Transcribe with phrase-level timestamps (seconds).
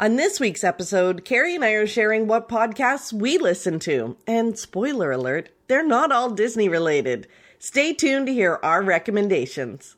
[0.00, 4.16] On this week's episode, Carrie and I are sharing what podcasts we listen to.
[4.28, 7.26] And spoiler alert, they're not all Disney related.
[7.58, 9.96] Stay tuned to hear our recommendations.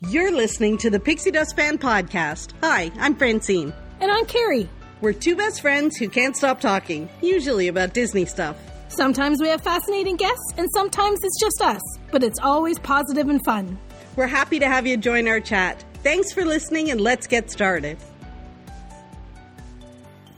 [0.00, 2.54] You're listening to the Pixie Dust Fan Podcast.
[2.60, 3.72] Hi, I'm Francine.
[4.00, 4.68] And I'm Carrie.
[5.00, 8.56] We're two best friends who can't stop talking, usually about Disney stuff.
[8.88, 13.44] Sometimes we have fascinating guests, and sometimes it's just us, but it's always positive and
[13.44, 13.78] fun.
[14.16, 15.84] We're happy to have you join our chat.
[16.02, 17.98] Thanks for listening, and let's get started.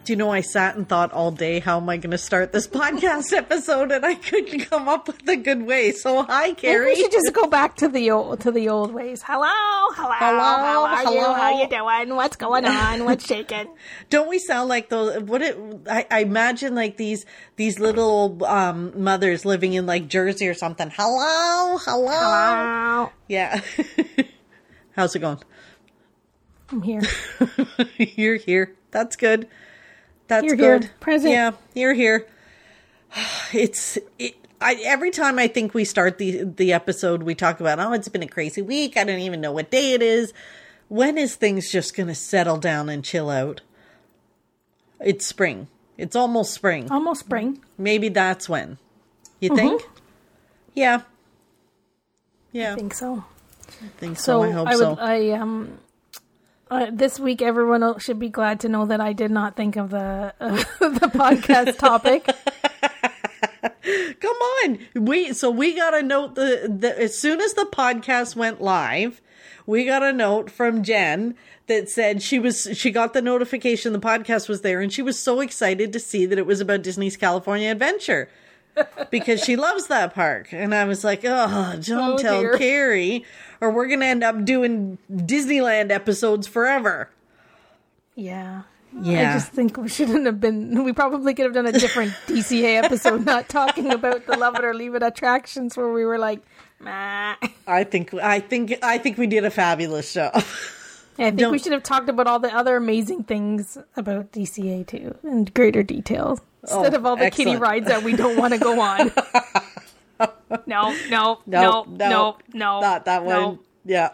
[0.04, 2.50] Do you know I sat and thought all day, how am I going to start
[2.52, 3.92] this podcast episode?
[3.92, 5.92] And I couldn't come up with a good way.
[5.92, 6.86] So, hi, Maybe Carrie.
[6.86, 9.22] we should just go back to the old to the old ways.
[9.24, 9.46] Hello,
[9.94, 11.20] hello, Hello, how are you?
[11.22, 12.16] How you doing?
[12.16, 13.04] What's going on?
[13.04, 13.68] What's shaking?
[14.10, 15.22] Don't we sound like those?
[15.22, 15.56] What it?
[15.88, 20.90] I, I imagine like these these little um, mothers living in like Jersey or something.
[20.90, 22.08] Hello, hello.
[22.10, 23.60] Hello, Yeah.
[24.96, 25.38] How's it going?
[26.70, 27.02] I'm here.
[27.98, 28.74] you're here.
[28.90, 29.48] That's good.
[30.28, 30.78] That's You're here.
[30.78, 30.90] good.
[31.00, 31.32] Present.
[31.32, 32.26] Yeah, you're here.
[33.52, 34.36] It's it.
[34.60, 38.08] I every time I think we start the the episode, we talk about oh, it's
[38.08, 38.96] been a crazy week.
[38.96, 40.32] I don't even know what day it is.
[40.88, 43.60] When is things just going to settle down and chill out?
[45.00, 45.66] It's spring.
[45.96, 46.90] It's almost spring.
[46.90, 47.60] Almost spring.
[47.78, 48.78] Maybe that's when.
[49.40, 49.56] You Mm-hmm.
[49.56, 49.82] think?
[50.74, 51.02] Yeah.
[52.52, 53.24] Yeah, I think so.
[53.82, 54.22] I think so.
[54.22, 54.78] So I hope I would.
[54.78, 54.96] so.
[55.00, 55.78] I um.
[56.70, 59.90] Uh, this week, everyone should be glad to know that I did not think of
[59.90, 62.24] the uh, the podcast topic.
[64.20, 64.78] Come on.
[64.94, 69.20] We so we got a note the, the as soon as the podcast went live,
[69.66, 71.34] we got a note from Jen
[71.66, 75.18] that said she was she got the notification the podcast was there and she was
[75.18, 78.28] so excited to see that it was about Disney's California Adventure.
[79.10, 80.52] because she loves that park.
[80.52, 82.56] And I was like, oh, don't Oh, tell.
[82.56, 83.24] Carrie,
[83.60, 87.10] or we're going to end up doing Disneyland episodes forever.
[88.14, 88.62] Yeah.
[89.02, 89.30] Yeah.
[89.30, 90.82] I just think we shouldn't have been.
[90.84, 94.64] We probably could have done a different DCA episode, not talking about the love it
[94.64, 96.40] or leave it attractions, where we were like,
[96.80, 97.36] Meh.
[97.66, 100.32] I think, I think, I think we did a fabulous job.
[100.34, 100.40] I
[101.24, 105.14] think Don't- we should have talked about all the other amazing things about DCA too,
[105.22, 106.42] in greater detail, oh,
[106.82, 107.60] instead Oh, of all the kiddie excellent.
[107.62, 109.12] rides that we don't want to go on.
[110.66, 113.34] no, no, no, no, no, not that one.
[113.34, 113.58] no.
[113.84, 114.10] Yeah.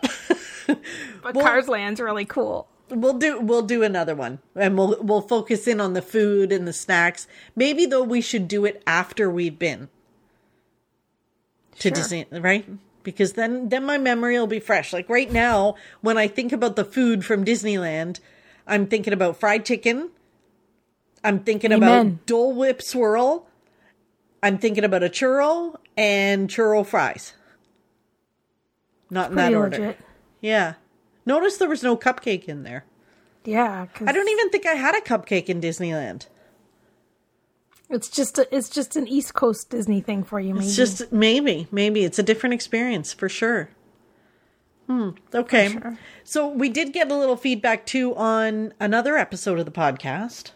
[1.23, 2.69] But Cars Land's really cool.
[2.89, 6.67] We'll do we'll do another one, and we'll we'll focus in on the food and
[6.69, 7.27] the snacks.
[7.57, 9.89] Maybe though we should do it after we've been
[11.79, 11.91] to Sure.
[11.93, 12.65] Disney, right?
[13.03, 14.93] Because then then my memory will be fresh.
[14.93, 18.21] Like right now, when I think about the food from Disneyland,
[18.67, 20.11] I'm thinking about fried chicken.
[21.25, 21.89] I'm thinking Amen.
[22.07, 23.47] about Dole Whip swirl.
[24.43, 27.33] I'm thinking about a churro and churro fries.
[29.11, 29.79] Not in that order.
[29.79, 29.99] legit.
[30.41, 30.75] Yeah.
[31.25, 32.85] Notice there was no cupcake in there.
[33.45, 36.27] Yeah, I don't even think I had a cupcake in Disneyland.
[37.89, 40.67] It's just a, it's just an East Coast Disney thing for you, maybe.
[40.67, 43.71] It's just maybe, maybe it's a different experience for sure.
[44.89, 45.11] Hmm.
[45.33, 45.69] Okay.
[45.69, 45.99] sure.
[46.25, 50.51] So we did get a little feedback too on another episode of the podcast.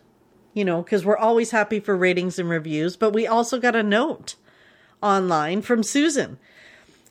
[0.53, 3.85] You know, because we're always happy for ratings and reviews, but we also got a
[3.85, 4.35] note
[5.03, 6.39] online from Susan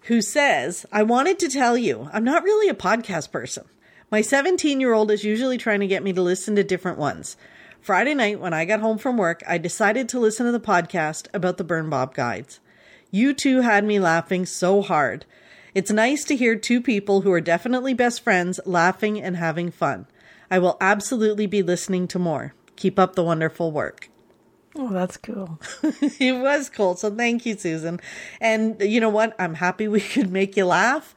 [0.10, 3.66] who says, I wanted to tell you, I'm not really a podcast person.
[4.12, 7.38] My 17 year old is usually trying to get me to listen to different ones.
[7.80, 11.28] Friday night, when I got home from work, I decided to listen to the podcast
[11.32, 12.60] about the Birnbaum guides.
[13.12, 15.26] You two had me laughing so hard.
[15.76, 20.08] It's nice to hear two people who are definitely best friends laughing and having fun.
[20.50, 22.56] I will absolutely be listening to more.
[22.76, 24.10] Keep up the wonderful work.
[24.76, 25.60] Oh, that's cool.
[26.20, 26.96] it was cool.
[26.96, 28.00] So thank you, Susan.
[28.40, 29.36] And you know what?
[29.40, 31.16] I'm happy we could make you laugh.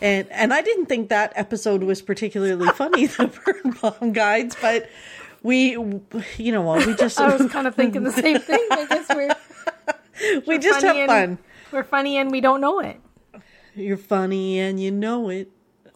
[0.00, 4.88] And and I didn't think that episode was particularly funny, the Birnbaum guides, but
[5.44, 5.70] we,
[6.38, 6.86] you know what?
[6.86, 8.66] We just I was kind of thinking the same thing.
[8.70, 11.38] I guess we're we just have and, fun.
[11.72, 13.00] We're funny and we don't know it,
[13.74, 15.50] You're funny and you know it.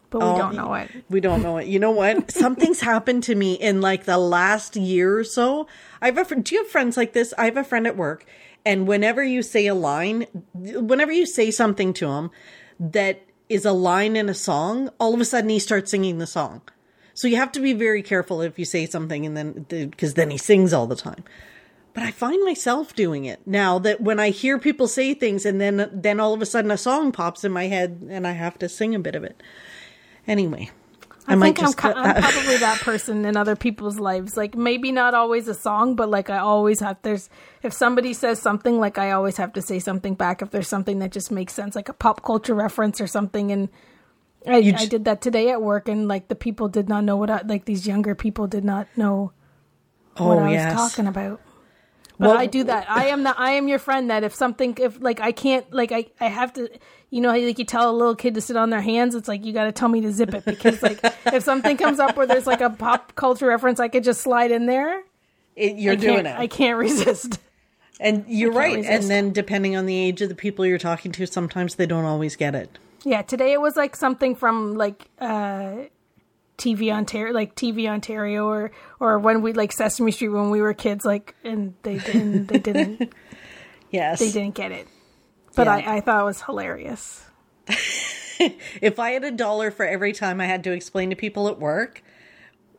[0.09, 0.89] but we Oh, don't know it.
[1.09, 1.67] We don't know it.
[1.67, 2.31] You know what?
[2.31, 5.67] Something's happened to me in like the last year or so.
[6.01, 7.33] I have a fr- do you have friends like this?
[7.37, 8.25] I have a friend at work,
[8.65, 12.31] and whenever you say a line, whenever you say something to him
[12.79, 16.27] that is a line in a song, all of a sudden he starts singing the
[16.27, 16.61] song.
[17.13, 20.29] So you have to be very careful if you say something and then because then
[20.29, 21.23] he sings all the time.
[21.93, 25.59] But I find myself doing it now that when I hear people say things and
[25.59, 28.59] then then all of a sudden a song pops in my head and I have
[28.59, 29.41] to sing a bit of it.
[30.27, 30.69] Anyway,
[31.27, 34.37] I, I, might think I'm, just cut I'm probably that person in other people's lives.
[34.37, 36.97] Like maybe not always a song, but like I always have.
[37.01, 37.29] There's
[37.63, 40.41] if somebody says something, like I always have to say something back.
[40.41, 43.69] If there's something that just makes sense, like a pop culture reference or something, and
[44.47, 47.03] I, You I j- did that today at work, and like the people did not
[47.03, 49.33] know what I, like these younger people did not know
[50.17, 51.41] oh, what oh I was talking about.
[52.19, 52.89] But Well- I do that.
[52.89, 54.09] I am the I am your friend.
[54.09, 56.67] That if something, if like I can't, like I I have to,
[57.11, 59.13] you know, how, like you tell a little kid to sit on their hands.
[59.15, 61.99] It's like you got to tell me to zip it because like if something comes
[61.99, 65.03] up where there's like a pop culture reference, I could just slide in there.
[65.55, 66.35] It- you're I doing it.
[66.37, 67.39] I can't resist.
[67.99, 68.77] and you're right.
[68.77, 68.91] resist.
[68.93, 72.05] And then depending on the age of the people you're talking to, sometimes they don't
[72.05, 72.77] always get it.
[73.03, 75.83] Yeah, today it was like something from like uh
[76.57, 80.73] TV Ontario, like TV Ontario, or or when we like Sesame Street when we were
[80.73, 83.13] kids, like and they didn't they didn't
[83.91, 84.19] Yes.
[84.19, 84.87] they didn't get it,
[85.55, 85.73] but Yeah.
[85.75, 87.23] I I thought it was hilarious.
[88.81, 91.57] If I had a dollar for every time I had to explain to people at
[91.59, 92.03] work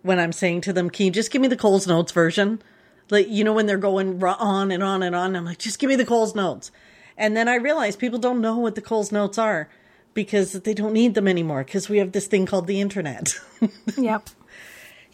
[0.03, 2.62] when I'm saying to them, "Can you just give me the Coles Notes version?"
[3.11, 5.88] Like you know when they're going on and on and on, I'm like, "Just give
[5.88, 6.70] me the Coles Notes."
[7.17, 9.69] And then I realize people don't know what the Coles Notes are
[10.15, 13.26] because they don't need them anymore because we have this thing called the internet.
[13.97, 14.31] Yep.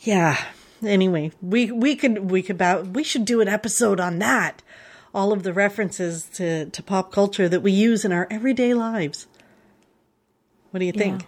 [0.00, 0.44] yeah.
[0.84, 4.62] Anyway, we we could we could about we should do an episode on that.
[5.14, 9.26] All of the references to to pop culture that we use in our everyday lives.
[10.70, 11.26] What do you think?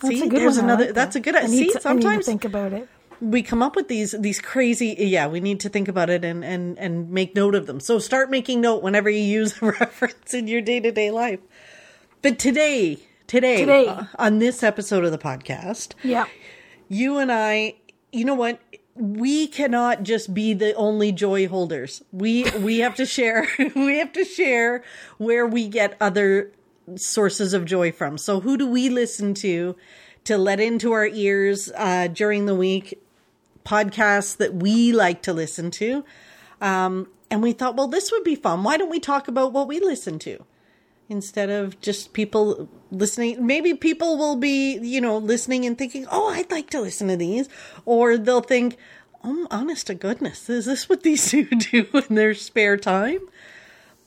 [0.00, 0.64] That's See, a good there's one.
[0.66, 0.84] Another.
[0.86, 1.20] like that's that.
[1.20, 1.36] a good.
[1.36, 2.88] I See, to- I need to sometimes think about it.
[3.20, 4.94] we come up with these these crazy.
[4.98, 7.80] Yeah, we need to think about it and and and make note of them.
[7.80, 11.40] So start making note whenever you use a reference in your day to day life.
[12.22, 13.86] But today, today, Today.
[13.86, 16.24] uh, on this episode of the podcast, yeah,
[16.88, 17.74] you and I,
[18.12, 18.60] you know what?
[18.96, 22.02] We cannot just be the only joy holders.
[22.12, 23.46] We we have to share.
[23.76, 24.82] we have to share
[25.18, 26.52] where we get other
[26.96, 28.18] sources of joy from.
[28.18, 29.76] So who do we listen to
[30.24, 33.00] to let into our ears uh, during the week?
[33.64, 36.04] Podcasts that we like to listen to.
[36.60, 38.62] Um, and we thought, well, this would be fun.
[38.62, 40.44] Why don't we talk about what we listen to?
[41.08, 43.46] Instead of just people listening.
[43.46, 47.16] Maybe people will be, you know, listening and thinking, oh, I'd like to listen to
[47.16, 47.48] these.
[47.84, 48.76] Or they'll think,
[49.22, 53.20] oh, honest to goodness, is this what these two do in their spare time?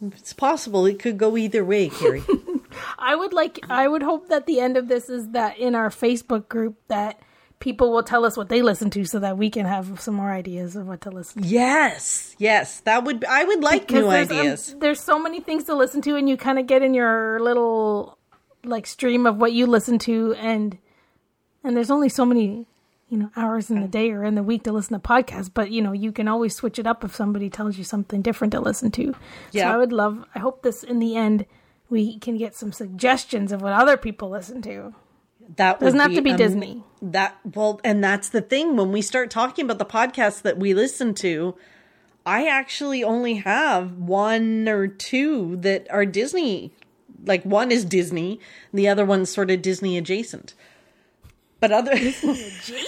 [0.02, 0.86] It's possible.
[0.86, 2.24] It could go either way, Carrie.
[3.00, 3.60] I would like.
[3.70, 7.20] I would hope that the end of this is that in our Facebook group that
[7.60, 10.32] people will tell us what they listen to, so that we can have some more
[10.32, 11.44] ideas of what to listen.
[11.44, 11.48] to.
[11.48, 13.26] yes, yes, that would.
[13.26, 14.76] I would like new there's, um, ideas.
[14.80, 18.18] there's so many things to listen to, and you kind of get in your little
[18.64, 20.78] like stream of what you listen to, and
[21.64, 22.66] and there's only so many
[23.10, 25.50] you know hours in the day or in the week to listen to podcasts.
[25.54, 28.54] But you know you can always switch it up if somebody tells you something different
[28.54, 29.16] to listen to.
[29.52, 29.70] Yeah.
[29.70, 30.26] So I would love.
[30.36, 31.46] I hope this in the end
[31.90, 34.94] we can get some suggestions of what other people listen to.
[35.56, 36.84] That Doesn't have to be am- Disney.
[37.02, 38.76] That well, and that's the thing.
[38.76, 41.56] When we start talking about the podcasts that we listen to,
[42.26, 46.74] I actually only have one or two that are Disney.
[47.26, 48.40] Like one is Disney,
[48.74, 50.54] the other one's sort of Disney adjacent.
[51.60, 51.92] But other,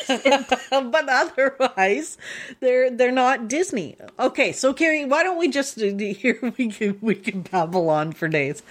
[0.07, 2.17] but otherwise,
[2.61, 3.97] they're they're not Disney.
[4.17, 8.29] Okay, so Carrie, why don't we just here we can we can babble on for
[8.29, 8.63] days.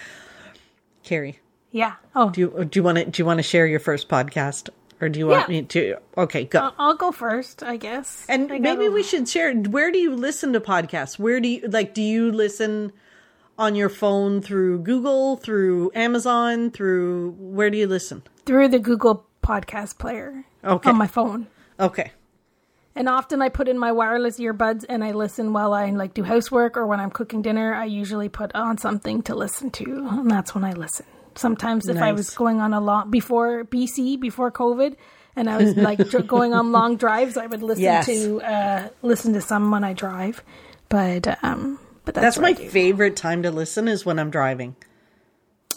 [1.03, 1.40] Carrie,
[1.73, 1.95] Yeah.
[2.15, 4.09] Oh, do you oh, do you want to do you want to share your first
[4.09, 4.69] podcast,
[5.01, 5.61] or do you want Yeah.
[5.61, 5.97] me to?
[6.19, 6.59] Okay, go.
[6.61, 8.27] I- I'll go first, I guess.
[8.29, 9.55] and I maybe we should share.
[9.55, 11.19] Where do you listen to podcasts?
[11.19, 11.95] Where do you like?
[11.95, 12.93] Do you listen
[13.59, 18.23] on your phone through Google, through Amazon, through where do you listen?
[18.47, 21.47] through the Google Podcast Player Okay, on my phone.
[21.79, 22.11] okay,
[22.97, 26.25] And often I put in my wireless earbuds and I listen while I like do
[26.25, 27.75] housework or when I'm cooking dinner.
[27.75, 31.07] I usually put on something to listen to, and that's when I listen.
[31.37, 34.97] Sometimes if I was going on a long before BC before COVID,
[35.37, 38.07] and I was like going on long drives, I would listen Yes.
[38.07, 40.43] to uh, listen to some when I drive.
[40.89, 44.75] But um, but that's, that's my favorite time to listen is when I'm driving.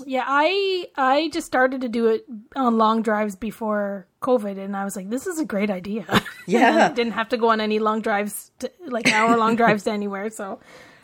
[0.08, 4.84] Yeah, I I just started to do it on long drives before COVID, and I
[4.86, 6.06] was like, this is a great idea.
[6.46, 6.90] Yeah.
[6.92, 9.92] I didn't have to go on any long drives, to, like hour long drives to
[9.92, 10.30] anywhere.
[10.30, 10.60] So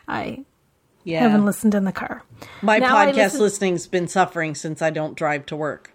[0.06, 0.44] I
[1.04, 2.24] Yeah, haven't listened in the car.
[2.62, 5.94] my Now podcast listen- listening's been suffering since I don't drive to work.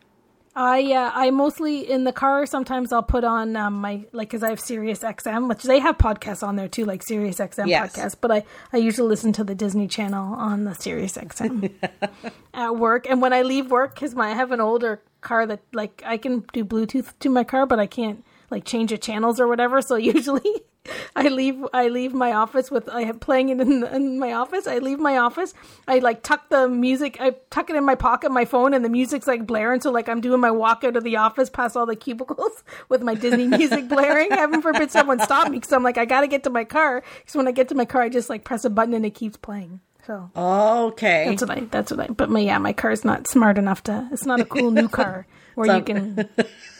[0.57, 2.47] I uh, I mostly in the car.
[2.47, 5.99] Sometimes I'll put on um, my like because I have Sirius XM, which they have
[5.99, 7.93] podcasts on there too, like Sirius XM Yes.
[7.97, 8.15] podcasts.
[8.21, 11.73] But I I usually listen to the Disney Channel on the Sirius XM
[12.55, 13.09] at work.
[13.11, 16.19] And when I leave work, because my I have an older car that like I
[16.19, 19.83] can do Bluetooth to my car, but I can't like change the channels or whatever.
[19.83, 20.63] So usually.
[21.17, 21.65] I leave.
[21.73, 22.89] I leave my office with.
[22.89, 24.67] I am playing it in, in my office.
[24.67, 25.55] I leave my office.
[25.89, 27.17] I like tuck the music.
[27.21, 29.81] I tuck it in my pocket, my phone, and the music's like blaring.
[29.81, 33.03] So like I'm doing my walk out of the office past all the cubicles with
[33.03, 34.31] my Disney music blaring.
[34.31, 37.03] Heaven forbid someone stop me because I'm like I got to get to my car.
[37.19, 39.15] Because when I get to my car, I just like press a button and it
[39.15, 39.81] keeps playing.
[40.07, 41.61] So Okay, that's what I.
[41.71, 42.07] That's what I.
[42.09, 44.09] But my yeah, my car's not smart enough to.
[44.13, 46.29] It's not a cool new car where So- you can,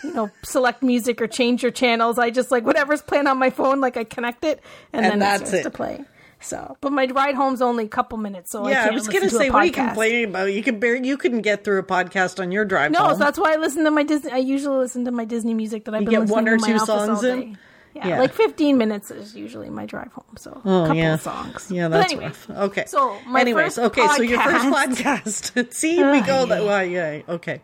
[0.03, 2.19] you know, select music or change your channels.
[2.19, 4.61] I just like whatever's playing on my phone, like I connect it,
[4.93, 5.71] and, And then that's it starts it.
[5.71, 6.05] to play.
[6.41, 9.21] So, but my ride home's only a couple minutes, so Yeah, I, can't was gonna
[9.21, 10.53] to say, what are you complaining about?
[10.53, 13.13] You can bear, you couldn't get through a podcast on your drive No, home.
[13.13, 14.31] so that's why I listen to my Disney.
[14.31, 16.57] I usually listen to my Disney music that I've You been get listening one or
[16.59, 17.57] my two songs in?
[17.95, 18.21] Yeah, Yeah.
[18.21, 20.37] like 15 minutes is usually my drive home.
[20.37, 21.71] So a Oh couple yeah, of songs.
[21.71, 22.51] yeah, But that's anyway, rough.
[22.51, 25.73] Okay, So my anyways, first okay, so your first podcast- podcast.
[25.73, 26.93] See, we go that way.
[26.93, 27.63] Yeah, okay.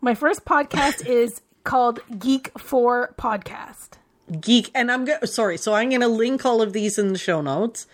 [0.00, 3.90] My first podcast is called Geek 4 Podcast.
[4.40, 5.56] Geek, and I'm go- sorry.
[5.58, 7.86] So I'm going to link all of these in the show notes.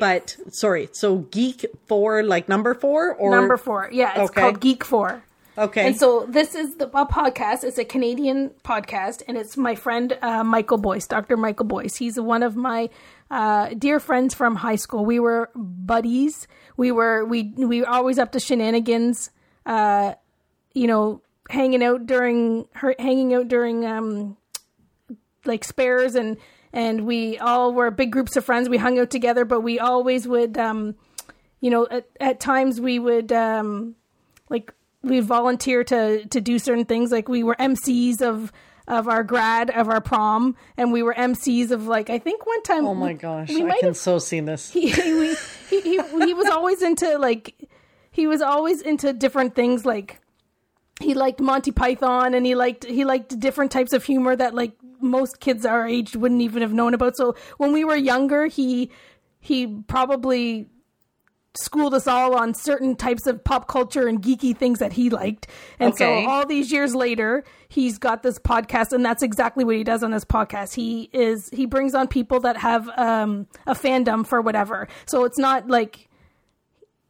[0.00, 3.88] But sorry, so geek four, like number four, or Number four.
[3.92, 4.40] Yeah, it's Okay.
[4.40, 5.22] called Geek 4.
[5.56, 7.62] Okay, And so this is the a podcast.
[7.62, 11.36] It's a Canadian podcast, and it's my friend uh, Michael Boyce, Dr.
[11.36, 11.94] Michael Boyce.
[11.94, 12.90] He's one of my
[13.30, 15.04] uh, dear friends from high school.
[15.04, 16.48] We were buddies.
[16.76, 19.30] We were we we were always up to shenanigans.
[19.64, 20.14] Uh,
[20.72, 24.36] you know, hanging out during her hanging out during um
[25.44, 26.36] like spares and
[26.72, 28.68] and we all were big groups of friends.
[28.68, 30.96] We hung out together, but we always would um
[31.60, 33.94] you know at, at times we would um
[34.48, 34.72] like
[35.02, 38.52] we volunteer to to do certain things like we were MCs of
[38.86, 42.62] of our grad of our prom and we were MCs of like I think one
[42.62, 44.70] time oh my gosh, we I can have so see this.
[44.70, 45.34] he, he,
[45.70, 47.54] he, he, he was always into like
[48.10, 50.20] he was always into different things like
[51.00, 54.72] he liked Monty Python and he liked he liked different types of humor that like
[55.00, 57.16] most kids our age wouldn't even have known about.
[57.16, 58.90] So when we were younger, he
[59.40, 60.68] he probably
[61.56, 65.46] schooled us all on certain types of pop culture and geeky things that he liked.
[65.78, 66.24] And Okay.
[66.24, 70.02] so all these years later, he's got this podcast and that's exactly what he does
[70.02, 70.74] on this podcast.
[70.74, 74.88] He is he brings on people that have um a fandom for whatever.
[75.06, 76.08] So it's not like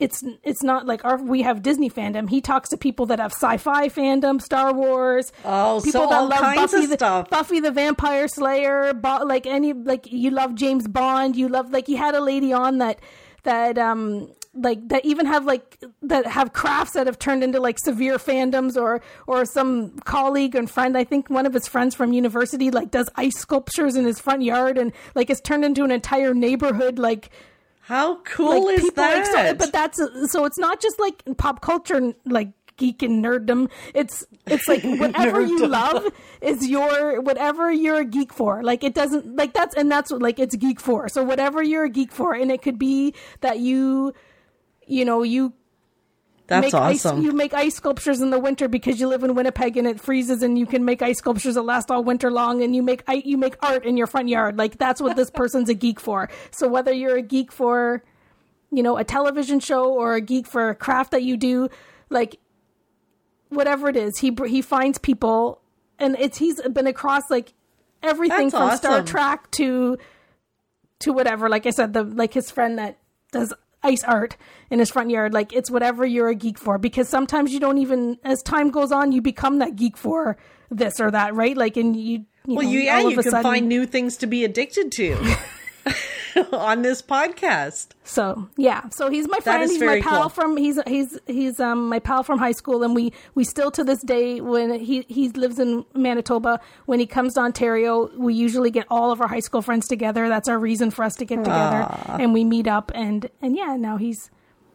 [0.05, 2.29] it's it's not like our we have Disney fandom.
[2.29, 5.33] He talks to people that have sci-fi fandom, Star Wars.
[5.45, 7.31] Oh, so all kinds Buffy of the, stuff.
[7.31, 11.37] Buffy the Vampire Slayer, Bo- like any like you love James Bond.
[11.37, 13.01] You love like he had a lady on that
[13.45, 17.79] that um like that even have like that have crafts that have turned into like
[17.79, 22.13] severe fandoms or or some colleague and friend i think one of his friends from
[22.13, 25.91] university like does ice sculptures in his front yard and like it's turned into an
[25.91, 27.31] entire neighborhood like
[27.87, 29.49] How cool like is people like that?
[29.49, 29.99] so, but that's
[30.33, 33.71] so it's not just like pop culture like geek and nerddom.
[33.95, 36.07] It's it's like whatever you love
[36.41, 38.63] is your whatever you're a geek for.
[38.63, 41.11] Like it doesn't like that's and that's what like it's geek for.
[41.11, 43.13] So whatever you're a geek for and it could be
[43.43, 44.15] that you
[44.87, 45.53] you know you
[46.47, 47.19] That's make awesome.
[47.19, 49.99] ice you make ice sculptures in the winter because you live in Winnipeg and it
[49.99, 53.03] freezes and you can make ice sculptures that last all winter long and you make
[53.09, 56.29] you make art in your front yard like that's what this person's a geek for
[56.51, 58.05] so whether you're a geek for
[58.71, 61.69] you know a television show or a geek for a craft that you do
[62.11, 62.39] like
[63.49, 65.63] whatever it is he he finds people
[65.99, 67.55] and it's he's been across like
[68.03, 69.03] everything That's from Star.
[69.03, 69.97] Trek to
[71.01, 72.99] to whatever like I said the like his friend that
[73.33, 73.55] does
[73.85, 74.37] ice art
[74.71, 75.33] in his front yard.
[75.33, 78.91] Like it's whatever you're a geek for because sometimes you don't even as time goes
[78.91, 80.37] on you become that geek for
[80.71, 81.57] this or that right?
[81.57, 84.27] Like and you, you well, know, you yeah, you can sudden- find new things to
[84.27, 85.37] be addicted to
[86.53, 87.89] on this podcast.
[88.05, 89.71] So yeah, so he's my friend.
[89.71, 90.29] He's my pal cool.
[90.31, 93.85] from he's he's he's um my pal from high school, and we we still to
[93.85, 96.61] this day when he he lives in Manitoba.
[96.87, 100.29] When he comes to Ontario, we usually get all of our high school friends together.
[100.29, 102.91] That's our reason for us to get together, and we meet up.
[102.95, 104.31] And and yeah, now he's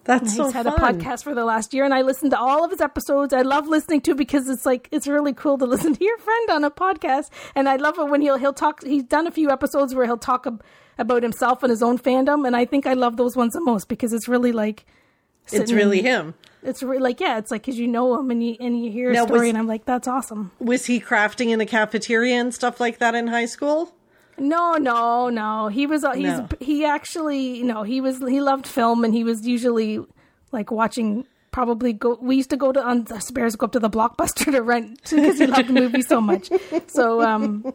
[0.05, 0.75] That's he's so had fun.
[0.75, 3.33] a podcast for the last year, and I listened to all of his episodes.
[3.33, 6.49] I love listening to because it's like it's really cool to listen to your friend
[6.51, 8.83] on a podcast, and I love it when he'll he'll talk.
[8.83, 10.63] He's done a few episodes where he'll talk ab-
[10.99, 13.87] about himself and his own fandom, and I think I love those ones the most
[13.87, 14.85] because it's really like
[15.51, 16.35] It's really him.
[16.61, 19.09] It's re- like yeah, it's like because you know him and you and you hear
[19.11, 20.51] a Now, story, was- and I'm like that's awesome.
[20.59, 23.93] Was he crafting in the cafeteria and stuff like that in high school?
[24.37, 25.67] No, no, no.
[25.67, 26.47] He was uh, he's No.
[26.59, 29.99] he actually no he was he loved film and he was usually
[30.51, 33.79] like watching probably go we used to go to on the spares go up to
[33.79, 36.49] the blockbuster to rent because he loved the movie so much
[36.87, 37.73] so um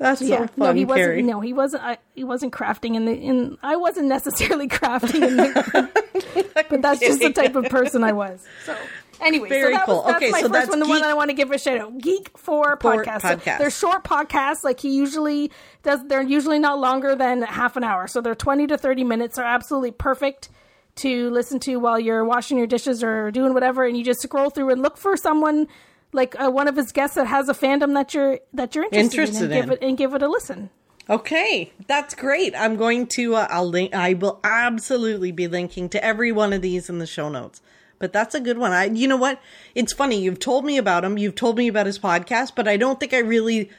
[0.00, 1.22] That's so yeah fun, no he wasn't Carrie.
[1.22, 5.36] no he wasn't I, he wasn't crafting in the in i wasn't necessarily crafting in
[5.36, 8.74] the but that's just the type of person i was so
[9.20, 9.96] anyway Very so that cool.
[9.96, 11.50] was, that's Okay, my so first that's one the one that i want to give
[11.50, 13.58] a shout out geek for For podcasts So podcast.
[13.58, 15.50] they're short podcasts like he usually
[15.82, 19.38] does they're usually not longer than half an hour so they're 20 to 30 minutes
[19.38, 20.48] are absolutely perfect
[20.96, 24.48] to listen to while you're washing your dishes or doing whatever and you just scroll
[24.50, 25.68] through and look for someone
[26.12, 29.00] like uh, one of his guests that has a fandom that you're that you're interested,
[29.18, 29.60] Interested in, and in.
[29.60, 30.70] give it and give it a listen
[31.08, 32.54] Okay, that's great.
[32.56, 33.34] I'm going to.
[33.34, 33.92] Uh, I'll link.
[33.94, 37.60] I will absolutely be linking to every one of these in the show notes.
[37.98, 38.70] but that's a good one.
[38.72, 39.40] I, you know what?
[39.74, 40.20] It's funny.
[40.22, 41.18] You've told me about him.
[41.18, 43.70] You've told me about his podcast, but I don't think I really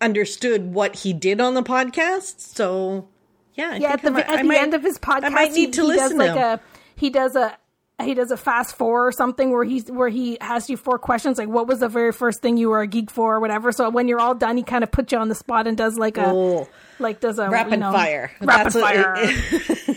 [0.00, 2.40] understood what he did on the podcast.
[2.40, 3.08] So,
[3.54, 5.28] yeah, I Yeah, at the I might- at the might- end of his podcast, I
[5.30, 6.42] might need to he, listen does to like him.
[6.42, 6.60] a
[6.94, 7.56] he does a
[8.02, 11.38] he does a fast four or something where he's where he asks you four questions
[11.38, 13.72] like what was the very first thing you were a geek for or whatever.
[13.72, 15.96] So when you're all done, he kind of puts you on the spot and does
[15.98, 16.68] like a Oh.
[16.98, 18.30] like does a Rapid you know, fire.
[18.40, 19.14] rapid That's fire.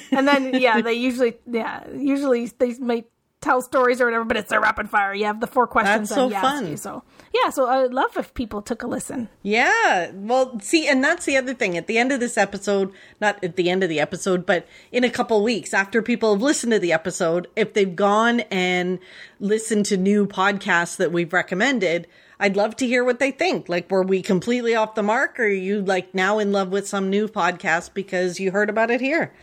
[0.12, 3.06] and then yeah, they usually yeah usually they may
[3.42, 5.14] tell stories or whatever, but it's a rapid fire.
[5.14, 6.68] You have the four questions That's so asks fun.
[6.68, 6.78] you.
[6.78, 7.04] So
[7.34, 9.30] yeah, so I would love if people took a listen.
[9.44, 10.12] Yeah.
[10.14, 11.78] Well, see, and that's the other thing.
[11.78, 12.92] At the end of this episode,
[13.22, 16.42] not at the end of the episode, but in a couple weeks after people have
[16.42, 19.00] listened to the episode, if they've gone and
[19.40, 22.08] listened to new podcasts that we've recommended,
[22.42, 23.68] I'd love to hear what they think.
[23.70, 26.88] Like, were we completely off the mark or are you like now in love with
[26.88, 29.34] some new podcast because you heard about it here?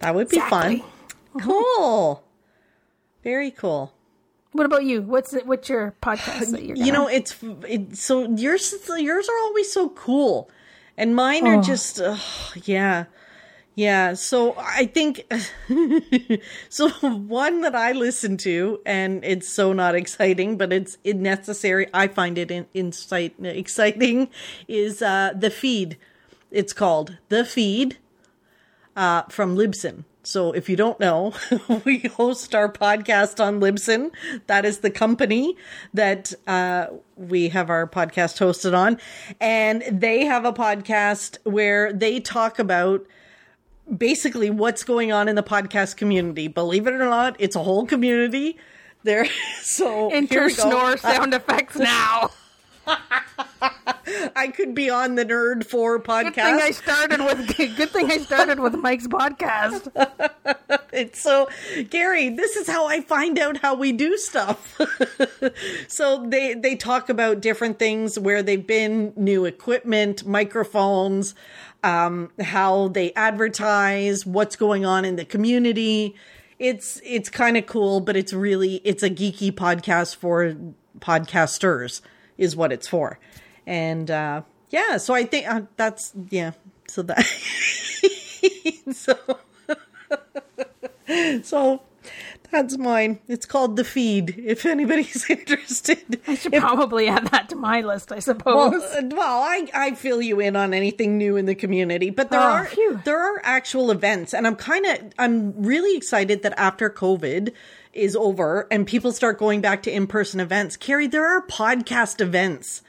[0.00, 0.78] That would be Exactly.
[0.78, 1.40] fun.
[1.40, 2.23] Cool.
[3.24, 3.92] Very cool.
[4.52, 5.02] What about you?
[5.02, 7.34] What's it, what's your podcast that you're you know it's
[7.66, 10.48] it, so yours yours are always so cool
[10.96, 11.62] and mine are Oh.
[11.62, 12.20] just ugh,
[12.64, 13.06] yeah
[13.74, 15.26] yeah so i think
[16.68, 22.06] so one that i listen to and it's so not exciting but it's necessary i
[22.06, 24.28] find it in, insight exciting
[24.68, 25.98] is uh the feed
[26.52, 27.98] it's called the feed
[28.94, 30.04] uh, from Libsyn.
[30.26, 31.34] So if you don't know,
[31.84, 34.10] we host our podcast on Libsyn.
[34.46, 35.56] That is the company
[35.92, 38.98] that uh, we have our podcast hosted on.
[39.40, 43.06] And they have a podcast where they talk about
[43.94, 46.48] basically what's going on in the podcast community.
[46.48, 48.58] Believe it or not, it's a whole community.
[49.02, 49.26] There,
[49.60, 52.30] so Enter snore sound effects now.
[54.36, 56.24] I could be on the Nerd Four podcast.
[56.24, 57.56] Good thing I started with.
[57.76, 59.90] Good thing I started with Mike's podcast.
[60.92, 61.48] It's so
[61.90, 64.80] Gary, this is how I find out how we do stuff.
[65.88, 71.34] so they they talk about different things where they've been, new equipment, microphones,
[71.82, 76.14] um, how they advertise, what's going on in the community.
[76.60, 80.54] It's it's kind of cool, but it's really it's a geeky podcast for
[81.00, 82.02] podcasters
[82.38, 83.18] is what it's for.
[83.66, 86.52] And uh yeah, so I think uh, that's yeah,
[86.88, 87.24] so that
[88.92, 89.16] so
[91.42, 91.82] so
[92.50, 93.18] that's mine.
[93.26, 96.20] It's called The Feed, if anybody's interested.
[96.26, 98.12] I should If- probably add that to my list.
[98.12, 98.82] I suppose.
[98.82, 102.40] uh, well, I, I fill you in on anything new in the community, but there
[102.40, 103.00] Oh, are phew.
[103.04, 107.52] there are actual events, and I'm kind of I'm really excited that after COVID
[107.92, 110.76] is over and people start going back to in person events.
[110.76, 112.82] Carrie, there are podcast events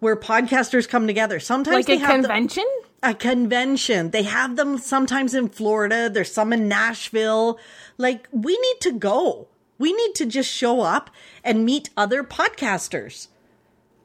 [0.00, 1.38] where podcasters come together.
[1.40, 2.66] Sometimes like they a have convention.
[3.02, 4.10] a convention.
[4.10, 6.10] They have them sometimes in Florida.
[6.10, 7.58] There's some in Nashville.
[7.98, 9.48] Like, we need to go.
[9.78, 11.10] We need to just show up
[11.44, 13.28] and meet other podcasters.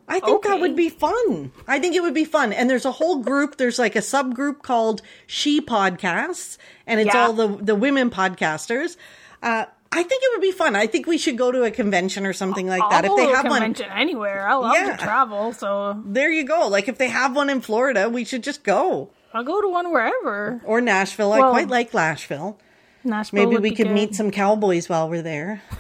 [0.08, 1.52] I think that would be fun.
[1.68, 2.54] I think it would be fun.
[2.54, 7.26] And there's a whole group, there's like a subgroup called She Podcasts, and it's Yeah.
[7.26, 8.98] all the, the women podcasters.
[9.42, 10.76] Uh, I think it would be fun.
[10.76, 13.06] I think we should go to a convention or something like that.
[13.06, 14.46] I'll If they have one, convention anywhere.
[14.48, 14.96] I love Yeah.
[14.98, 16.68] to travel, so there you go.
[16.68, 19.10] Like if they have one in Florida, we should just go.
[19.34, 20.62] I'll go to one wherever.
[20.66, 21.32] Or Nashville.
[21.34, 22.58] I quite like Nashville.
[23.04, 23.46] Nashville.
[23.50, 23.94] Maybe we could good.
[23.94, 25.62] meet some cowboys while we're there.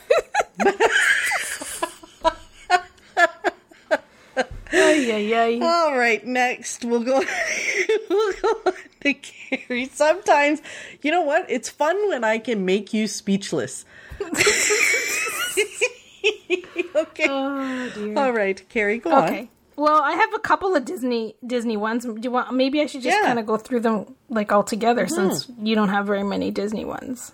[4.77, 5.59] Ay, ay, ay.
[5.61, 7.19] All right, next we'll go.
[8.09, 8.73] we'll go on
[9.05, 9.85] to Carrie.
[9.93, 10.61] Sometimes,
[11.01, 11.45] you know what?
[11.49, 13.85] It's fun when I can make you speechless.
[16.95, 17.27] okay.
[17.29, 18.17] Oh dear.
[18.17, 19.39] All right, Carrie, go Okay.
[19.41, 19.49] on.
[19.77, 22.05] Well, I have a couple of Disney Disney ones.
[22.05, 22.53] Do you want?
[22.53, 23.19] Maybe I should just Yeah.
[23.19, 23.27] Mm-hmm.
[23.27, 26.85] kind of go through them like all together, since you don't have very many Disney
[26.85, 27.33] ones.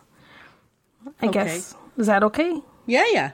[1.21, 1.31] I Okay.
[1.45, 2.60] guess is that okay?
[2.88, 3.31] Yeah, yeah.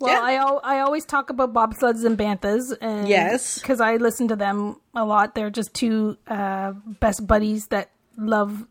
[0.00, 0.20] Well, Yeah.
[0.22, 3.58] I al- I always talk about bobsleds and banthas, and Yes.
[3.58, 5.34] because I listen to them a lot.
[5.34, 8.66] They're just two uh, best buddies that love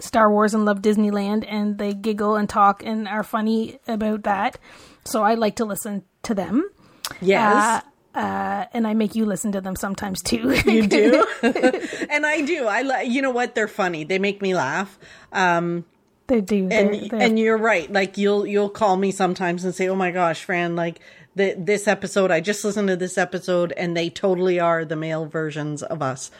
[0.00, 4.58] Star Wars and love Disneyland, and they giggle and talk and are funny about that.
[5.04, 6.68] So I like to listen to them.
[7.20, 7.82] Yes.
[8.14, 10.52] Uh, uh, and I make you listen to them sometimes too.
[10.66, 11.24] you do.
[11.42, 12.66] and I do.
[12.66, 13.54] I li- you know what?
[13.54, 14.04] They're funny.
[14.04, 14.98] They make me laugh.
[15.32, 15.84] Um
[16.26, 16.68] they do.
[16.70, 17.90] and They're- they're- and you're right.
[17.92, 21.00] Like you'll you'll call me sometimes and say, "Oh my gosh, Fran, like
[21.36, 25.26] the, this episode, I just listened to this episode, and they totally are the male
[25.26, 26.30] versions of us."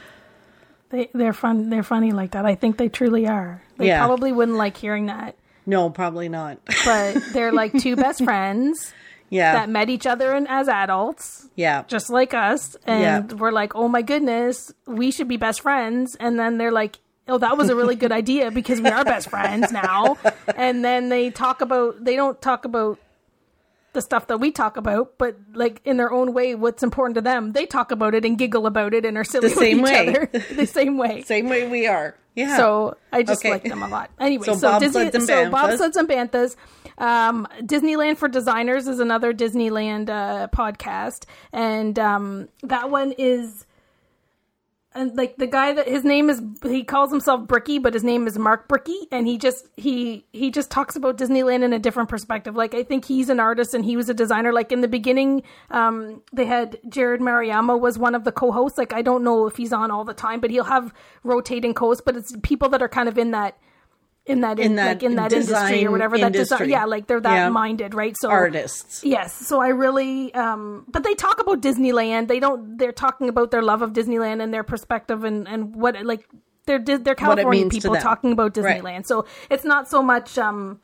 [0.91, 1.71] they, they're fun.
[1.71, 2.47] They're funny like that.
[2.47, 3.63] I think they truly are.
[3.79, 4.05] They Yeah.
[4.05, 5.35] probably wouldn't like hearing that,
[5.67, 6.59] No, probably not.
[6.85, 8.93] but they're like two best friends
[9.29, 11.49] yeah, that met each other in, as adults.
[11.57, 13.37] yeah, just like us and Yeah.
[13.37, 17.39] we're like oh my goodness we should be best friends and then they're like oh,
[17.39, 20.17] that was a really good idea because we are best friends now.
[20.57, 22.99] And then they talk about, they don't talk about
[23.93, 27.21] the stuff that we talk about, but like in their own way, what's important to
[27.21, 27.53] them.
[27.53, 29.97] They talk about it and giggle about it and are silly The same with each
[29.97, 30.09] way.
[30.09, 31.23] other the same way.
[31.23, 32.17] Same way we are.
[32.35, 32.57] Yeah.
[32.57, 33.51] So I just Okay.
[33.51, 34.11] like them a lot.
[34.19, 36.57] Anyway, So so, bobsleds Disney, and so bobsleds and banthas.
[36.99, 43.65] Um, Disneyland for Designers is another Disneyland uh, podcast, and um, that one is.
[44.97, 48.29] And like the guy that his name is, he calls himself Bricky, but his name
[48.29, 52.09] is Mark Bricky, and he just he he just talks about Disneyland in a different
[52.09, 52.55] perspective.
[52.55, 54.53] Like I think he's an artist and he was a designer.
[54.53, 58.79] Like in the beginning, um, they had Jared Mariama was one of the co-hosts.
[58.79, 62.03] Like I don't know if he's on all the time, but he'll have rotating co-hosts.
[62.07, 63.59] But it's people that are kind of in that
[64.27, 66.69] in that In that like in that industry or whatever that design.
[66.71, 67.49] Yeah, like they're that Yeah.
[67.51, 68.17] minded, right?
[68.19, 69.05] So Artists.
[69.05, 72.29] Yes, so I really, um, but they talk about Disneyland.
[72.29, 72.79] They don't.
[72.79, 76.27] They're talking about their love of Disneyland and their perspective and and what like
[76.67, 78.81] they're they're California people talking about Right.
[78.83, 79.05] Disneyland.
[79.07, 80.81] So it's not so much um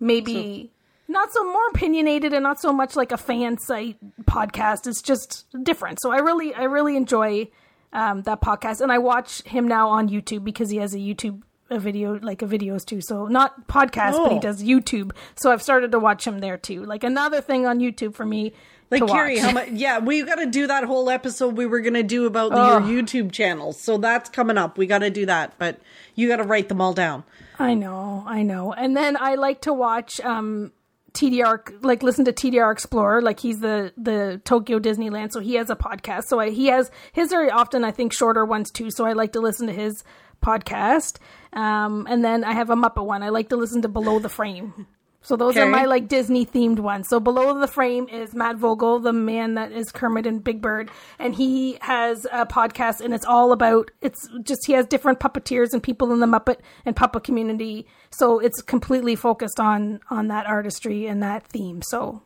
[0.00, 0.72] maybe
[1.08, 4.86] not so more opinionated and not so much like a fan site podcast.
[4.86, 6.00] It's just different.
[6.00, 7.48] So I really I really enjoy
[7.92, 11.42] um, that podcast and I watch him now on YouTube because he has a YouTube
[11.70, 13.00] a video like a videos too.
[13.00, 14.40] So not podcast, but he Oh.
[14.40, 15.12] does YouTube.
[15.36, 16.84] So I've started to watch him there too.
[16.84, 18.52] Like another thing on YouTube for me.
[18.90, 19.68] Like Carrie, how much?
[19.68, 22.78] Yeah, we got to do that whole episode we were going to do about Oh.
[22.86, 23.78] your YouTube channels.
[23.78, 24.78] So that's coming up.
[24.78, 25.78] We got to do that, but
[26.14, 27.24] you got to write them all down.
[27.58, 28.72] I know, I know.
[28.72, 30.72] And then I like to watch um
[31.12, 35.68] TDR like listen to TDR Explorer, like he's the the Tokyo Disneyland, so he has
[35.68, 36.24] a podcast.
[36.24, 39.32] So I, he has his very often I think shorter ones too, so I like
[39.32, 40.02] to listen to his
[40.42, 41.16] podcast.
[41.52, 43.22] Um and then I have a Muppet one.
[43.22, 44.86] I like to listen to Below the Frame.
[45.20, 47.08] So those are my like Disney themed ones.
[47.08, 50.90] So below the frame is Matt Vogel, the man that is Kermit and Big Bird,
[51.18, 55.72] and he has a podcast and it's all about it's just he has different puppeteers
[55.72, 57.86] and people in the Muppet and puppet community.
[58.10, 61.82] So it's completely focused on on that artistry and that theme.
[61.82, 62.22] So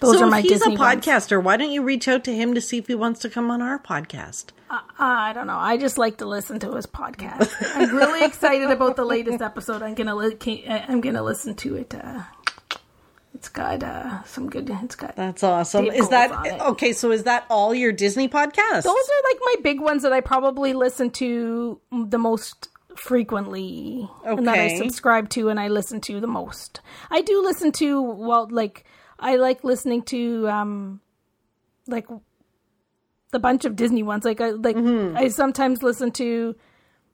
[0.00, 1.04] those so are if my he's Disney a ones.
[1.04, 3.50] podcaster, why don't you reach out to him to see if he wants to come
[3.50, 4.46] on our podcast?
[4.70, 5.56] Uh, I don't know.
[5.58, 7.52] I just like to listen to his podcast.
[7.76, 9.82] I'm really excited about the latest episode.
[9.82, 11.94] I'm gonna li- I'm gonna listen to it.
[11.94, 12.22] Uh,
[13.34, 14.70] it's got uh, some good.
[14.82, 15.86] It's got That's awesome.
[15.86, 16.60] Is that Grohl's on it.
[16.72, 16.92] okay?
[16.92, 18.82] So is that all your Disney podcasts?
[18.84, 24.46] those are like my big ones that I probably listen to the most frequently and
[24.46, 26.80] that I subscribe to and I listen to the most.
[27.10, 28.84] I do listen to well like
[29.24, 31.00] I like listening to um
[31.86, 32.06] like
[33.32, 35.16] the bunch of Disney ones like I like Mm-hmm.
[35.16, 36.54] I sometimes listen to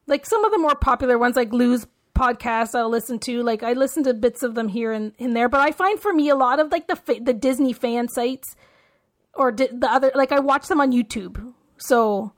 [0.07, 3.73] like some of the more popular ones like Lou's podcast I'll listen to like I
[3.73, 6.35] listen to bits of them here and in there but I find for me a
[6.35, 8.57] lot of like the fa- the Disney fan sites
[9.35, 12.33] or di- the other like I watch them on YouTube so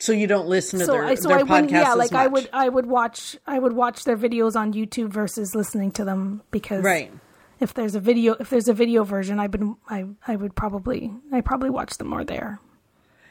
[0.00, 2.26] so you don't listen to so their, I so their I podcasts yeah like I
[2.26, 6.42] would I would watch I would watch their videos on YouTube versus listening to them
[6.50, 7.12] because right.
[7.60, 11.12] If there's a video if there's a video version I've been I I would probably
[11.32, 12.60] I probably watch them more there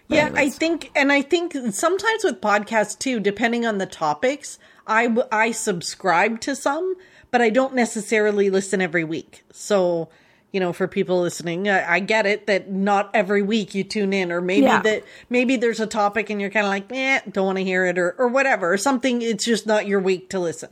[0.09, 5.13] Yeah, I think, and I think sometimes with podcasts too, depending on the topics, i
[5.31, 6.95] i subscribe to some,
[7.31, 9.43] but I don't necessarily listen every week.
[9.51, 10.07] So,
[10.53, 14.13] you know, for people listening, I, I get it that not every week you tune
[14.13, 14.81] in, or maybe Yeah.
[14.81, 17.85] that maybe there's a topic and you're kind of like, eh, don't want to hear
[17.85, 19.21] it, or or whatever, or something.
[19.21, 20.69] It's just not your week to listen.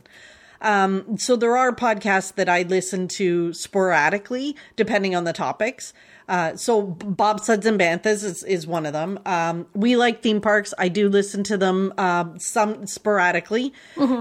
[0.60, 5.92] Um, so there are podcasts that I listen to sporadically, depending on the topics.
[6.28, 9.18] Uh, so bobsleds and banthas is, is one of them.
[9.24, 10.74] Um, we like theme parks.
[10.76, 13.72] I do listen to them um, some sporadically,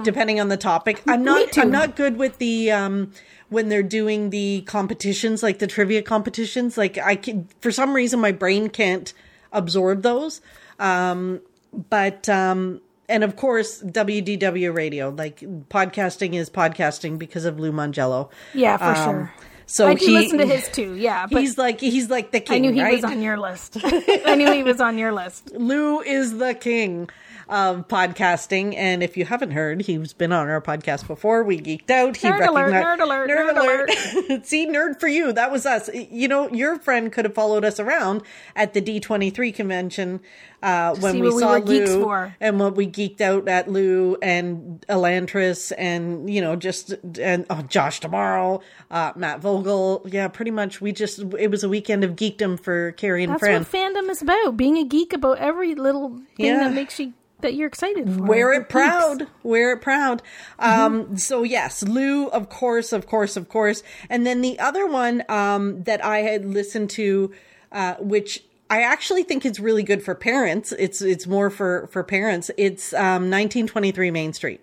[0.04, 1.02] depending on the topic.
[1.08, 1.58] I'm not.
[1.58, 3.12] I'm not good with the um,
[3.50, 6.78] when they're doing the competitions, like the trivia competitions.
[6.78, 9.12] Like I can, for some reason, my brain can't
[9.52, 10.42] absorb those.
[10.80, 11.42] Um,
[11.90, 15.40] but um, and of course WDW radio, like
[15.70, 18.30] podcasting is podcasting because of Lou Mongello.
[18.54, 19.34] yeah for Um, sure
[19.68, 22.40] So I do he, listen to his too yeah but he's like he's like the
[22.40, 22.56] king.
[22.56, 22.94] I knew he right?
[22.94, 27.10] was on your list I knew he was on your list Lou is the king
[27.48, 31.44] of podcasting, and if you haven't heard, he's been on our podcast before.
[31.44, 32.18] We geeked out.
[32.18, 34.46] He Nerd alert, nerd alert, nerd alert.
[34.46, 35.32] See, nerd for you.
[35.34, 35.90] That was us.
[35.94, 38.24] You know, your friend could have followed us around
[38.56, 40.22] at the D twenty three convention
[40.64, 42.36] uh, when we what we saw Lou for.
[42.40, 47.62] and what we geeked out at Lou and Elantris and you know just and oh,
[47.64, 50.02] Josh D'Amaro, uh, Matt Vogel.
[50.06, 50.82] Yeah, pretty much.
[50.82, 53.62] We just it was a weekend of geekdom for Carrie and that's Fran.
[53.62, 56.60] what fandom is about being a geek about every little thing Yeah.
[56.60, 60.22] that makes you that you're excited for wear it proud wear it proud
[60.60, 61.16] um Mm-hmm.
[61.18, 65.84] so yes lou of course of course of course and then the other one um
[65.84, 67.32] that i had listened to
[67.72, 70.72] uh which I actually think is really good for parents.
[70.72, 72.50] It's it's more for for parents.
[72.58, 74.60] It's um, 1923 Main Street.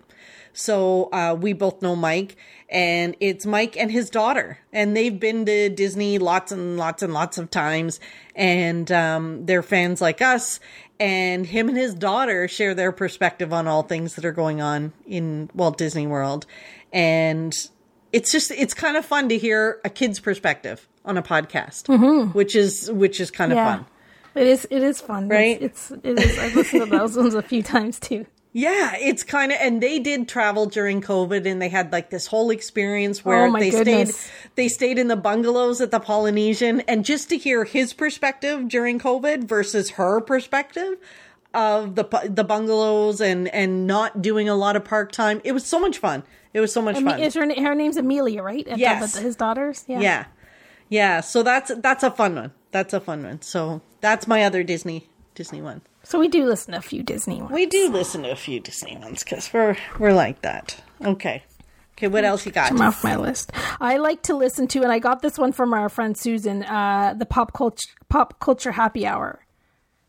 [0.53, 2.35] So uh, we both know Mike,
[2.69, 7.11] and it's Mike and his daughter, and they've been to Disney lots and lots and
[7.13, 7.99] lots of times,
[8.35, 10.59] and um, they're fans like us.
[10.99, 14.93] And him and his daughter share their perspective on all things that are going on
[15.07, 16.45] in Walt Disney World,
[16.93, 17.53] and
[18.11, 22.55] it's just it's kind of fun to hear a kid's perspective on a podcast, which
[22.55, 23.75] is which is kind of Yeah.
[23.77, 23.85] fun.
[24.35, 24.67] It is.
[24.71, 25.61] It is fun, Right?
[25.61, 26.39] It's, it's it is.
[26.39, 28.25] I've listened to those ones a few times too.
[28.55, 32.27] Yeah, it's kind of, and they did travel during COVID, and they had like this
[32.27, 34.15] whole experience oh where Oh, they goodness.
[34.15, 38.67] stayed, they stayed in the bungalows at the Polynesian, and just to hear his perspective
[38.69, 40.97] during COVID versus her perspective
[41.55, 45.65] of the the bungalows and and not doing a lot of park time, it was
[45.65, 46.21] so much fun.
[46.53, 47.19] It was so much mean, fun.
[47.21, 48.67] is her her name's Amelia, right?
[48.67, 49.17] And Yes.
[49.17, 49.83] his daughters.
[49.87, 49.99] Yeah.
[49.99, 50.25] Yeah.
[50.89, 52.51] Yeah, so that's that's a fun one.
[52.69, 53.41] That's a fun one.
[53.41, 55.81] So that's my other Disney Disney one.
[56.03, 57.53] So we do listen to a few Disney ones.
[57.53, 60.81] We do listen to a few Disney ones cuz we're we're like that.
[61.03, 61.43] Okay.
[61.97, 62.69] Okay, what else you got?
[62.69, 63.51] Come off my list.
[63.79, 66.63] I like to listen to, and I got this one from our friend Susan.
[66.63, 69.45] Uh, the pop culture pop culture happy hour.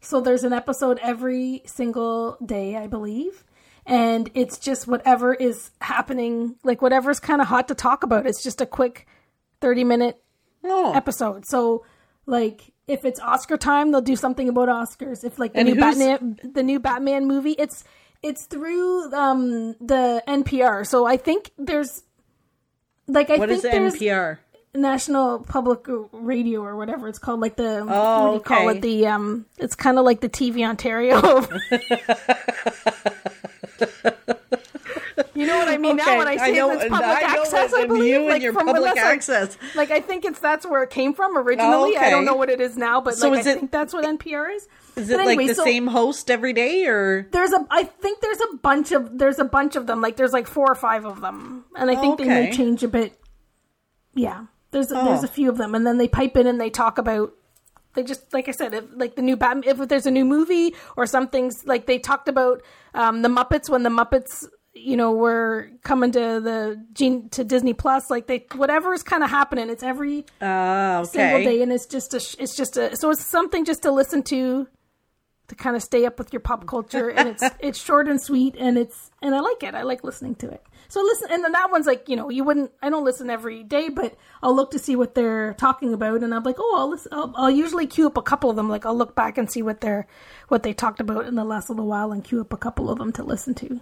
[0.01, 3.45] So there's an episode every single day, I believe,
[3.87, 8.27] and it's just whatever is happening, like whatever's kind of hot to talk about.
[8.27, 9.07] It's just a quick
[9.61, 10.23] thirty minute
[10.65, 11.45] Oh, episode.
[11.47, 11.85] So
[12.27, 15.25] like if it's Oscar time, they'll do something about Oscars.
[15.25, 17.85] If like the And new who's- Batman the new Batman movie, it's
[18.23, 20.87] it's through um the NPR.
[20.87, 22.03] So I think there's
[23.07, 24.39] like I what think is there's NPR?
[24.77, 28.81] National Public Radio or whatever it's called, like the Oh, what do you call it?
[28.81, 31.21] The um, it's kind of like the TV Ontario.
[35.45, 37.21] you know what I mean Okay, now when I I say know- it's public I
[37.39, 37.73] access.
[37.75, 39.57] I believe you and like your from public I- access.
[39.75, 41.97] like I think it's that's where it came from originally.
[41.97, 42.11] I okay.
[42.11, 44.05] don't know what it is now, but So like is I it- think that's what
[44.05, 44.69] NPR is.
[44.97, 48.21] Is it But like the so- same host every day or there's a I think
[48.21, 50.01] there's a bunch of there's a bunch of them.
[50.01, 52.89] Like there's like four or five of them, and I think they may change a
[52.89, 53.19] bit.
[54.15, 55.05] Yeah, there's Oh.
[55.05, 57.33] there's a few of them, and then they pipe in and they talk about.
[57.95, 59.69] They just like I said, if, like the new Batman.
[59.69, 63.83] If there's a new movie or something's like they talked about um, the Muppets when
[63.85, 68.11] the Muppets, you know, we're coming to the Gene to Disney Plus.
[68.11, 69.71] Like they whatever is kind of happening.
[69.71, 73.65] It's every uh, single day, and it's just a it's just a so it's something
[73.65, 74.67] just to listen to
[75.47, 78.57] to kind of stay up with your pop culture, and it's it's short and sweet,
[78.59, 79.75] and it's and I like it.
[79.75, 80.65] I like listening to it.
[80.89, 83.63] So listen, and then that one's like you know you wouldn't I don't listen every
[83.63, 86.91] day, but I'll look to see what they're talking about, and I'm like oh I'll
[86.91, 87.13] listen.
[87.13, 88.69] I'll, I'll usually queue up a couple of them.
[88.69, 90.09] Like I'll look back and see what they're
[90.49, 92.99] what they talked about in the last little while, and queue up a couple of
[92.99, 93.81] them to listen to.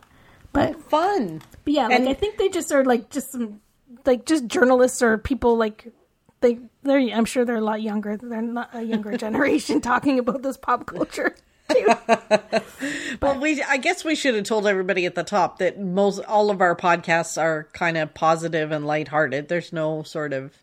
[0.52, 1.40] But Fun.
[1.64, 3.60] but yeah, like And- I think they just are like just some
[4.04, 5.92] like just journalists or people like
[6.40, 8.16] they they're I'm sure they're a lot younger.
[8.16, 11.34] They're not a younger generation talking about this pop culture.
[11.70, 11.86] Too.
[13.20, 16.50] Well, we I guess we should have told everybody at the top that most all
[16.50, 19.48] of our podcasts are kind of positive and lighthearted.
[19.48, 20.56] There's no sort of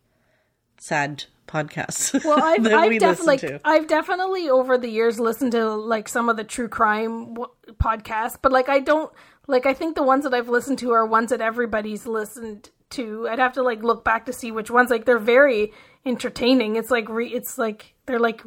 [0.78, 2.21] sad podcasts.
[2.25, 3.62] Well, I've, that I've we definitely to.
[3.63, 8.38] I've definitely over the years listened to like some of the true crime w- podcasts,
[8.41, 9.12] but like I don't
[9.49, 13.27] like I think the ones that I've listened to are ones that everybody's listened to.
[13.29, 14.89] I'd have to like look back to see which ones.
[14.89, 15.73] Like they're very
[16.05, 16.75] entertaining.
[16.77, 18.41] It's like re- it's like they're like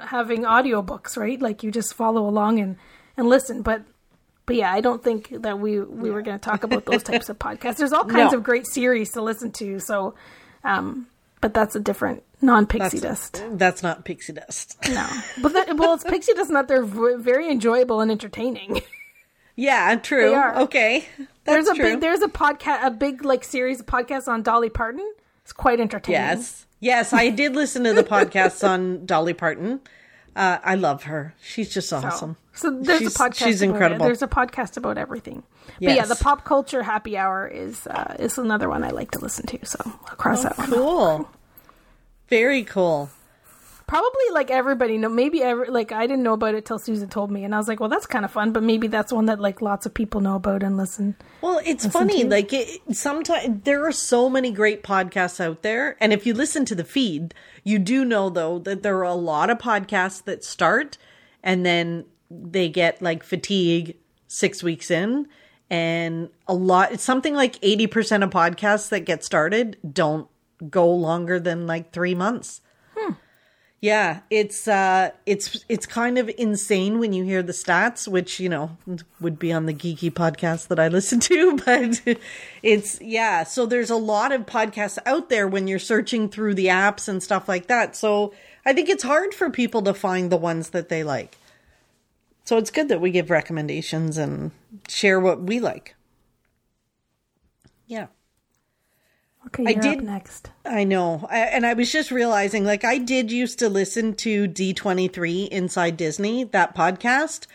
[0.00, 1.40] having audiobooks, right?
[1.40, 2.76] Like you just follow along and
[3.16, 3.82] and listen, but.
[4.46, 7.30] But yeah, I don't think that we we were going to talk about those types
[7.30, 7.76] of podcasts.
[7.76, 8.38] There's all kinds No.
[8.38, 9.78] of great series to listen to.
[9.80, 10.16] So,
[10.62, 11.06] um,
[11.40, 13.42] but that's a different non pixie dust.
[13.52, 14.76] That's not pixie dust.
[14.86, 15.08] No,
[15.40, 16.50] but that, well, it's pixie dust.
[16.50, 18.82] Not they're v- very enjoyable and entertaining.
[19.56, 20.34] Yeah, true.
[20.34, 21.06] Okay,
[21.44, 21.84] there's a true.
[21.84, 25.08] big there's a podcast a big like series of podcasts on Dolly Parton.
[25.42, 26.20] It's quite entertaining.
[26.20, 29.80] yes, yes, I did listen to the podcasts on Dolly Parton.
[30.34, 31.34] Uh, I love her.
[31.40, 32.36] She's just awesome.
[32.54, 33.34] So there's She's- a podcast.
[33.44, 33.66] she's it.
[33.66, 34.04] incredible.
[34.04, 35.44] There's a podcast about everything.
[35.80, 39.18] But yeah, the pop culture happy hour is uh, is another one I like to
[39.20, 39.64] listen to.
[39.64, 40.70] So I'll cross that one.
[40.70, 41.30] Cool.
[42.28, 43.10] Very cool.
[43.94, 45.08] Probably like everybody know.
[45.08, 47.68] Maybe every, like I didn't know about it till Susan told me, and I was
[47.68, 48.52] like, well, that's kind of fun.
[48.52, 51.14] But maybe that's one that like lots of people know about and listen.
[51.42, 52.24] Well, it's funny.
[52.24, 56.64] Like it, sometimes there are so many great podcasts out there, and if you listen
[56.64, 60.42] to the feed, you do know though that there are a lot of podcasts that
[60.42, 60.98] start
[61.44, 65.28] and then they get like fatigue six weeks in,
[65.70, 66.90] and a lot.
[66.90, 70.28] It's something like eighty percent of podcasts that get started don't
[70.68, 72.60] go longer than like three months.
[73.84, 78.48] Yeah, it's uh it's it's kind of insane when you hear the stats, which, you
[78.48, 78.78] know,
[79.20, 82.00] would be on the geeky podcast that I listen to, but
[82.62, 86.68] it's yeah, so there's a lot of podcasts out there when you're searching through the
[86.68, 87.94] apps and stuff like that.
[87.94, 88.32] So
[88.64, 91.36] I think it's hard for people to find the ones that they like.
[92.44, 94.52] So it's good that we give recommendations and
[94.88, 95.94] share what we like.
[97.86, 98.06] Yeah.
[99.54, 100.50] Okay, I did- next.
[100.64, 101.26] I know.
[101.30, 105.96] I, and I was just realizing, like, I did used to listen to D23 Inside
[105.96, 107.46] Disney, that podcast.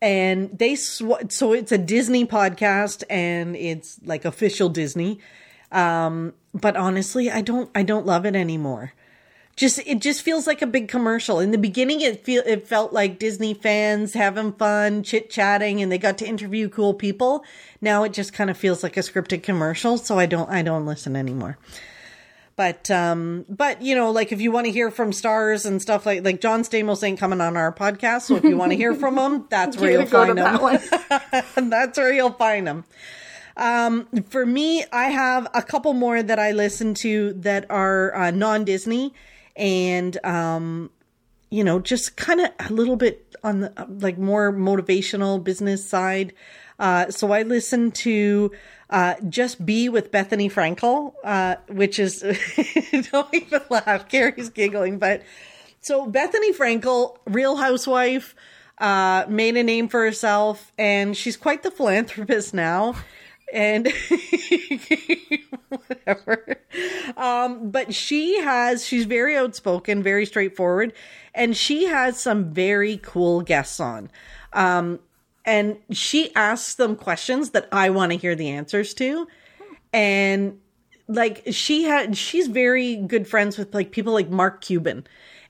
[0.00, 5.20] And they, sw- so it's a Disney podcast and it's like official Disney.
[5.70, 8.92] Um, but honestly, I don't, I don't love it anymore.
[9.54, 11.38] Just, it just feels like a big commercial.
[11.38, 15.92] In the beginning, it feel, it felt like Disney fans having fun, chit chatting, and
[15.92, 17.44] they got to interview cool people.
[17.80, 19.98] Now it just kind of feels like a scripted commercial.
[19.98, 21.58] So I don't, I don't listen anymore
[22.56, 26.04] but um but you know like if you want to hear from stars and stuff
[26.04, 28.94] like like john stamos ain't coming on our podcast so if you want to hear
[28.94, 32.84] from him that's where you'll find to that that's where you'll find him
[33.56, 38.30] um for me i have a couple more that i listen to that are uh,
[38.30, 39.14] non-disney
[39.56, 40.90] and um
[41.50, 46.32] you know just kind of a little bit on the like more motivational business side
[46.78, 48.50] uh so i listen to
[48.92, 52.20] uh, just be with Bethenny Frankel, uh, which is
[53.10, 54.06] don't even laugh.
[54.06, 55.22] Carrie's giggling, but
[55.80, 58.34] so Bethenny Frankel, Real Housewife,
[58.78, 62.94] uh, made a name for herself, and she's quite the philanthropist now.
[63.52, 63.92] And
[65.68, 66.56] whatever.
[67.18, 70.94] Um, but she has, she's very outspoken, very straightforward,
[71.34, 74.10] and she has some very cool guests on.
[74.54, 75.00] Um,
[75.44, 79.28] and she asks them questions that I want to hear the answers to.
[79.92, 80.58] And
[81.08, 85.06] like she had she's very good friends with like people like Mark Cuban.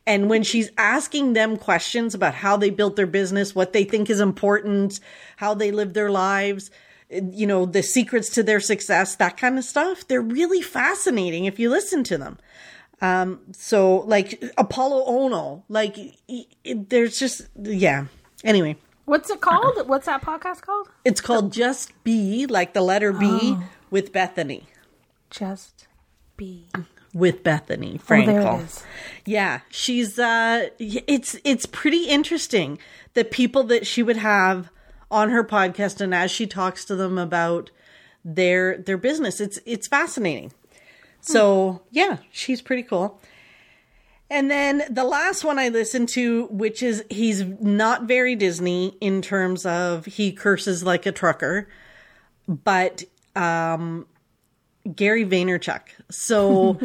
[0.06, 4.10] And when she's asking them questions about how they built their business, what they think
[4.10, 4.98] is important,
[5.36, 6.72] how they live their lives,
[7.32, 11.58] you know, the secrets to their success, that kind of stuff, they're really fascinating if
[11.58, 12.38] you listen to them.
[13.00, 18.06] Um, so like Apolo Ohno, like it, it- there's just, yeah.
[18.44, 19.88] Anyway, What's it called?
[19.88, 20.88] What's that podcast called?
[21.04, 23.56] it's called Just B, like the letter B
[23.90, 24.62] with Bethenny.
[25.28, 25.88] Just
[26.36, 26.68] be.
[27.12, 28.62] With Bethenny Oh, Frankel.
[28.64, 28.82] is.
[29.26, 32.78] Yeah, she's uh it's it's pretty interesting
[33.14, 34.70] the people that she would have
[35.12, 37.70] on her podcast and as she talks to them about
[38.24, 39.40] their their business.
[39.40, 40.52] It's it's fascinating.
[41.24, 43.20] So, yeah, she's pretty cool.
[44.28, 49.22] And then the last one I listened to, which is he's not very Disney in
[49.22, 51.68] terms of he curses like a trucker,
[52.48, 53.04] but
[53.36, 54.06] um
[54.96, 55.82] Gary Vaynerchuk.
[56.10, 56.78] So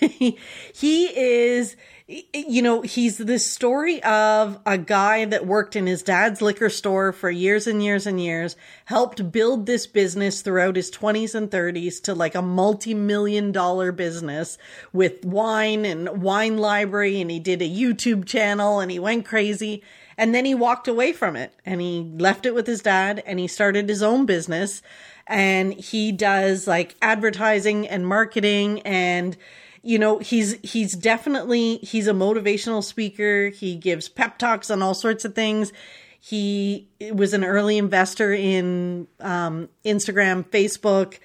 [0.00, 0.38] he,
[0.74, 1.76] he is,
[2.08, 7.12] you know, he's the story of a guy that worked in his dad's liquor store
[7.12, 12.02] for years and years and years, helped build this business throughout his 20s and 30s
[12.04, 14.56] to like a multi million dollar business
[14.90, 17.20] with wine and wine library.
[17.20, 19.82] And he did a YouTube channel and he went crazy.
[20.16, 23.38] And then he walked away from it and he left it with his dad and
[23.38, 24.80] he started his own business
[25.26, 29.36] and he does like advertising and marketing and
[29.82, 33.48] you know he's he's definitely he's a motivational speaker.
[33.48, 35.72] He gives pep talks on all sorts of things.
[36.20, 41.18] He was an early investor in um, instagram facebook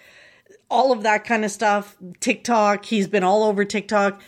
[0.69, 2.85] all of that kind of stuff tiktok.
[2.85, 4.21] He's been all over tiktok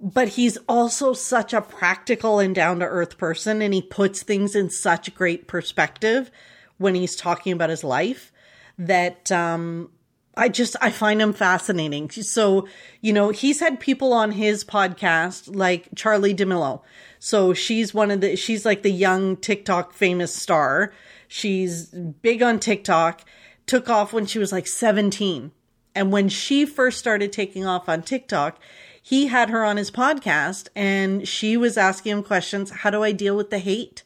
[0.00, 4.54] but he's also such a practical and down to earth person and he puts things
[4.54, 6.30] in such great perspective
[6.78, 8.32] when he's talking about his life
[8.78, 9.90] that um
[10.38, 12.10] I just I find him fascinating.
[12.10, 12.68] So,
[13.00, 16.80] you know, he's had people on his podcast like Charli D'Amelio.
[17.18, 20.92] So she's one of the she's like the young TikTok famous star.
[21.26, 23.22] She's big on TikTok,
[23.66, 25.50] took off when she was like 17.
[25.94, 28.60] And when she first started taking off on TikTok,
[29.02, 33.10] he had her on his podcast and she was asking him questions, how do I
[33.10, 34.04] deal with the hate?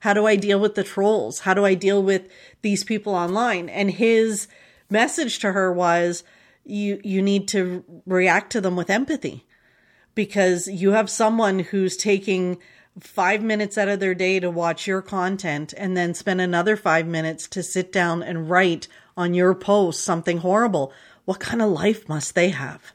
[0.00, 1.40] How do I deal with the trolls?
[1.40, 2.30] How do I deal with
[2.62, 3.68] these people online?
[3.68, 4.46] And his
[4.92, 6.22] message to her was
[6.64, 9.44] you you need to react to them with empathy
[10.14, 12.58] because you have someone who's taking
[13.00, 17.06] 5 minutes out of their day to watch your content and then spend another 5
[17.06, 20.92] minutes to sit down and write on your post something horrible.
[21.24, 22.92] What kind of life must they have?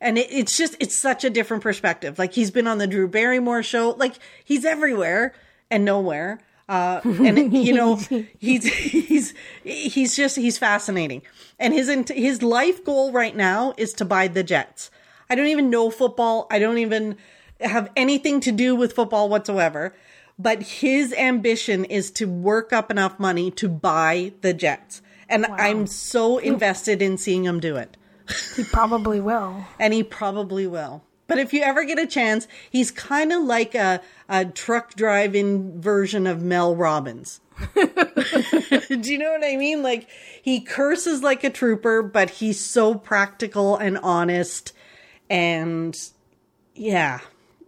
[0.00, 2.18] And it, it's just, it's such a different perspective.
[2.18, 5.34] Like he's been on the Drew Barrymore show, like he's everywhere
[5.70, 6.40] and nowhere.
[6.68, 7.96] Uh, and you know,
[8.38, 11.22] he's, he's, he's just, he's fascinating.
[11.58, 14.90] And his, his life goal right now is to buy the Jets.
[15.30, 16.46] I don't even know football.
[16.50, 17.16] I don't even
[17.60, 19.94] have anything to do with football whatsoever.
[20.38, 25.02] But his ambition is to work up enough money to buy the Jets.
[25.28, 27.96] And I'm so invested in seeing him do it.
[28.56, 29.64] He probably will.
[29.80, 31.02] And he probably will.
[31.28, 35.80] But if you ever get a chance, he's kind of like a, a truck driving
[35.80, 37.40] version of Mel Robbins.
[37.74, 37.84] Do
[39.12, 39.82] you know what I mean?
[39.82, 40.08] Like
[40.42, 44.72] he curses like a trooper, but he's so practical and honest
[45.30, 45.96] and
[46.74, 47.20] yeah,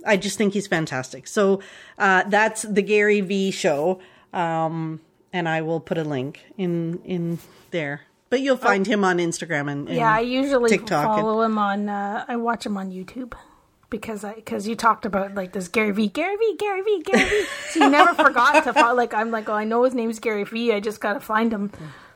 [0.06, 1.26] I just think he's fantastic.
[1.26, 1.61] So
[1.98, 4.00] uh, that's the Gary V show,
[4.32, 5.00] um,
[5.32, 7.38] and I will put a link in in
[7.70, 8.02] there.
[8.30, 11.58] But you'll find him on Instagram and, and Yeah, I usually TikTok and- follow him
[11.58, 11.88] on.
[11.88, 13.34] Uh, I watch him on YouTube
[13.91, 17.28] because I because you talked about like this Gary V, Gary V, Gary V, Gary
[17.28, 17.47] V.
[17.70, 18.97] so you never forgot to follow.
[18.97, 20.72] Like I'm like, oh, I know his name's Gary V.
[20.72, 21.70] I just gotta find him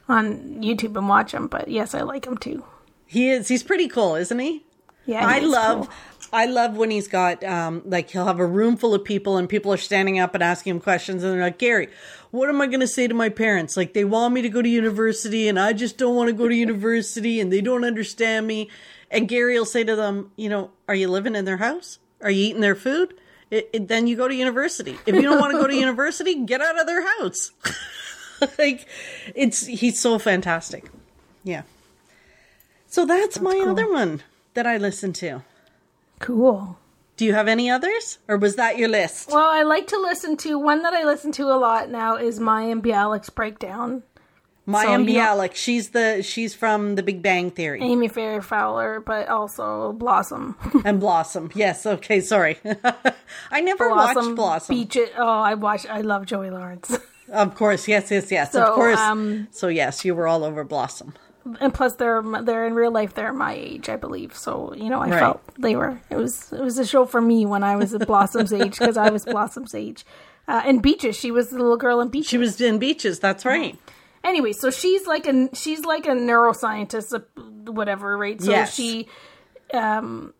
[0.08, 1.46] on YouTube and watch him.
[1.48, 2.64] But yes, I like him too.
[3.06, 4.64] he is he's pretty cool, isn't he?
[5.06, 5.94] Yeah, I love cool.
[6.32, 9.48] I love when he's got um like he'll have a room full of people and
[9.48, 11.88] people are standing up and asking him questions and they're like, Gary,
[12.30, 13.76] what am I gonna say to my parents?
[13.76, 16.48] Like they want me to go to university and I just don't want to go
[16.48, 18.70] to university and they don't understand me.
[19.10, 21.98] And Gary will say to them, you know, are you living in their house?
[22.20, 23.14] Are you eating their food?
[23.50, 24.98] It, it, then you go to university.
[25.06, 27.52] If you don't want to go to university, get out of their house.
[28.58, 28.86] like
[29.34, 30.90] it's he's so fantastic.
[31.44, 31.62] Yeah.
[32.86, 33.70] So that's, my cool.
[33.70, 34.22] other one
[34.54, 35.42] that I listen to.
[36.20, 36.78] Cool.
[37.16, 39.30] Do you have any others, or was that your list?
[39.30, 42.40] Well, I like to listen to one that I listen to a lot now is
[42.40, 44.02] Mayim Bialik's breakdown.
[44.66, 45.54] Mayim so, you know- Bialik.
[45.54, 50.56] She's the she's from The Big Bang Theory Amy Farrah Fowler, but also Blossom.
[50.84, 51.50] and Blossom.
[51.54, 51.84] Yes.
[51.84, 52.20] Okay.
[52.20, 52.58] Sorry,
[53.50, 54.74] I never Blossom, watched Blossom.
[54.76, 55.12] Beach It.
[55.16, 55.86] Oh, I watch.
[55.86, 56.96] I love Joey Lawrence.
[57.32, 57.88] Of course.
[57.88, 58.10] Yes.
[58.10, 58.30] Yes.
[58.30, 58.52] Yes.
[58.52, 58.98] So, of course.
[58.98, 61.14] um, so yes, you were all over Blossom.
[61.58, 63.14] and plus, they're they're in real life.
[63.14, 64.36] They're my age, I believe.
[64.36, 65.18] So you know, I Right.
[65.20, 65.98] felt they were.
[66.10, 68.98] It was it was a show for me when I was at Blossom's age because
[68.98, 70.04] I was Blossom's age.
[70.46, 72.28] Uh, and Beaches, she was the little girl in Beaches.
[72.28, 73.18] She was in Beaches.
[73.20, 73.78] That's right.
[74.24, 77.24] Anyway, so she's like a she's like a neuroscientist,
[77.68, 78.40] whatever, right?
[78.40, 78.74] So Yes.
[78.74, 79.06] she,
[79.72, 80.34] um,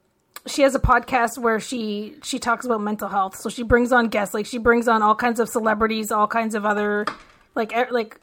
[0.47, 3.37] she has a podcast where she she talks about mental health.
[3.37, 6.55] So she brings on guests, like she brings on all kinds of celebrities, all kinds
[6.55, 7.07] of other,
[7.55, 8.21] like like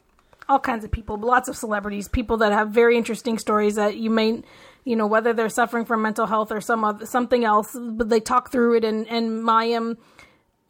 [0.48, 4.10] all kinds of people, lots of celebrities, people that have very interesting stories that you
[4.10, 4.42] may.
[4.84, 8.18] You know whether they're suffering from mental health or some other, something else, but they
[8.18, 8.84] talk through it.
[8.84, 9.96] And and Mayim,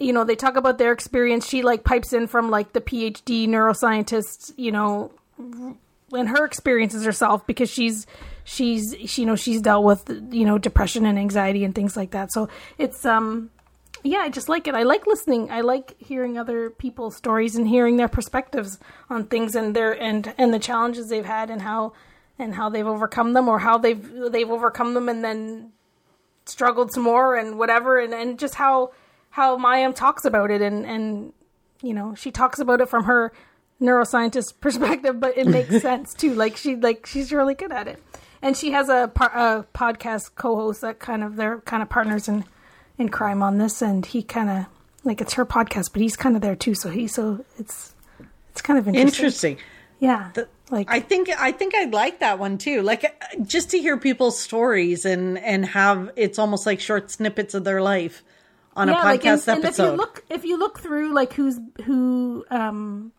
[0.02, 1.46] you know they talk about their experience.
[1.46, 7.46] She like pipes in from like the phd neuroscientist you know and her experiences herself
[7.46, 8.06] because she's
[8.44, 12.10] she's she, you know she's dealt with you know depression and anxiety and things like
[12.10, 12.32] that.
[12.32, 12.48] So
[12.78, 13.50] it's um
[14.02, 14.74] yeah i just like it.
[14.74, 15.50] I like listening.
[15.50, 18.78] I like hearing other people's stories and hearing their perspectives
[19.08, 21.92] on things and their and and the challenges they've had and how
[22.38, 25.72] and how they've overcome them or how they've they've overcome them and then
[26.46, 27.98] struggled some more and whatever.
[27.98, 28.92] And, and just how
[29.32, 31.32] how Mayim talks about it and and
[31.82, 33.32] you know she talks about it from her
[33.80, 36.34] neuroscientist perspective but it makes sense too.
[36.34, 38.02] Like she like she's really good at it.
[38.44, 42.28] And she has a, par- a podcast co-host that kind of they're kind of partners
[42.28, 42.44] in
[42.98, 44.66] in crime on this and he kind of
[45.04, 46.74] like it's her podcast but he's kind of there too.
[46.74, 47.94] So he so it's
[48.50, 49.58] it's kind of interesting, Interesting.
[49.98, 50.30] yeah
[50.70, 52.82] like I think I think I'd like that one too.
[52.82, 53.04] Like
[53.44, 57.80] just to hear people's stories and and have it's almost like short snippets of their
[57.80, 58.22] life
[58.74, 59.64] on a podcast like, and, episode.
[59.64, 63.12] and if you look if you look through like who's who um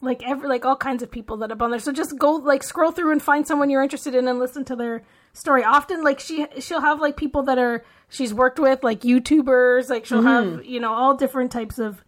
[0.00, 2.62] like every like all kinds of people that have on there so just go like
[2.62, 5.02] scroll through and find someone you're interested in and listen to their
[5.32, 9.88] story often like she she'll have like people that are she's worked with like youtubers
[9.88, 10.56] like she'll Mm-hmm.
[10.56, 12.04] have you know all different types of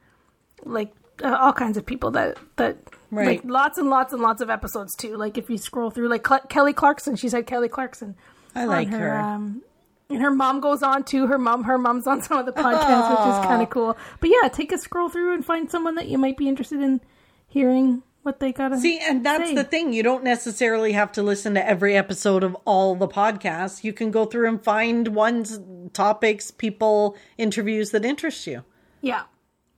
[0.65, 0.93] like
[1.25, 2.77] uh, all kinds of people that that
[3.11, 3.27] Right.
[3.29, 6.27] like lots and lots and lots of episodes too like if you scroll through like
[6.49, 8.17] kelly clarkson she's had kelly clarkson
[8.55, 9.17] I like her.
[9.17, 9.63] um,
[10.09, 11.27] and her mom goes on too.
[11.27, 13.97] Her mom, her mom's on some of the podcasts, which is kind of cool.
[14.21, 17.01] But yeah, take a scroll through and find someone that you might be interested in
[17.49, 19.55] hearing what they gotta See, and that's say.
[19.55, 19.93] the thing.
[19.93, 23.85] You don't necessarily have to listen to every episode of all the podcasts.
[23.85, 25.61] You can go through and find ones,
[25.93, 28.65] topics, people, interviews that interest you.
[29.01, 29.23] Yeah,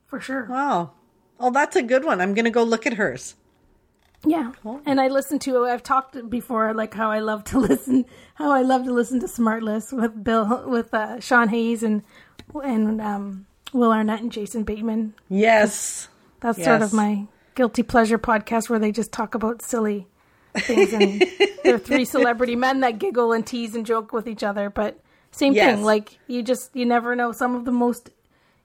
[0.07, 0.47] for sure.
[0.49, 0.93] Wow.
[1.39, 2.19] Oh, that's a good one.
[2.19, 3.35] I'm going to go look at hers.
[4.25, 4.51] Yeah,
[4.85, 5.65] and I listen to.
[5.65, 8.05] I've talked before, like how I love to listen,
[8.35, 12.03] how I love to listen to Smartless with Bill, with uh, Sean Hayes and
[12.63, 15.13] and um, Will Arnett and Jason Bateman.
[15.29, 16.09] Yes.
[16.41, 16.89] That's sort Yes.
[16.89, 20.07] of my guilty pleasure podcast where they just talk about silly
[20.55, 21.23] things and
[21.63, 24.69] they're three celebrity men that giggle and tease and joke with each other.
[24.69, 24.99] But
[25.31, 25.75] same Yes.
[25.75, 27.31] thing, like you just you never know.
[27.31, 28.09] Some of the most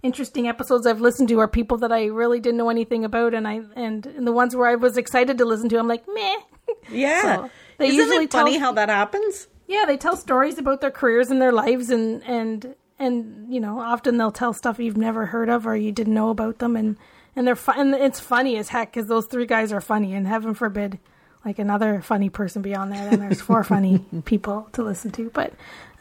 [0.05, 3.49] interesting episodes I've listened to are people that I really didn't know anything about, and
[3.49, 6.37] I and, and the ones where I was excited to listen to, I'm like meh.
[6.91, 7.23] Yeah.
[7.23, 9.49] So, they Isn't usually it funny tell- how that happens?
[9.67, 13.81] Yeah, they tell stories about their careers and their lives, and and and you know,
[13.81, 16.97] often they'll tell stuff you've never heard of or you didn't know about them, and
[17.35, 17.79] and they're fun.
[17.79, 20.99] And it's funny as heck because those three guys are funny, and heaven forbid,
[21.45, 25.31] like another funny person be on there, then there's four funny people to listen to.
[25.31, 25.53] But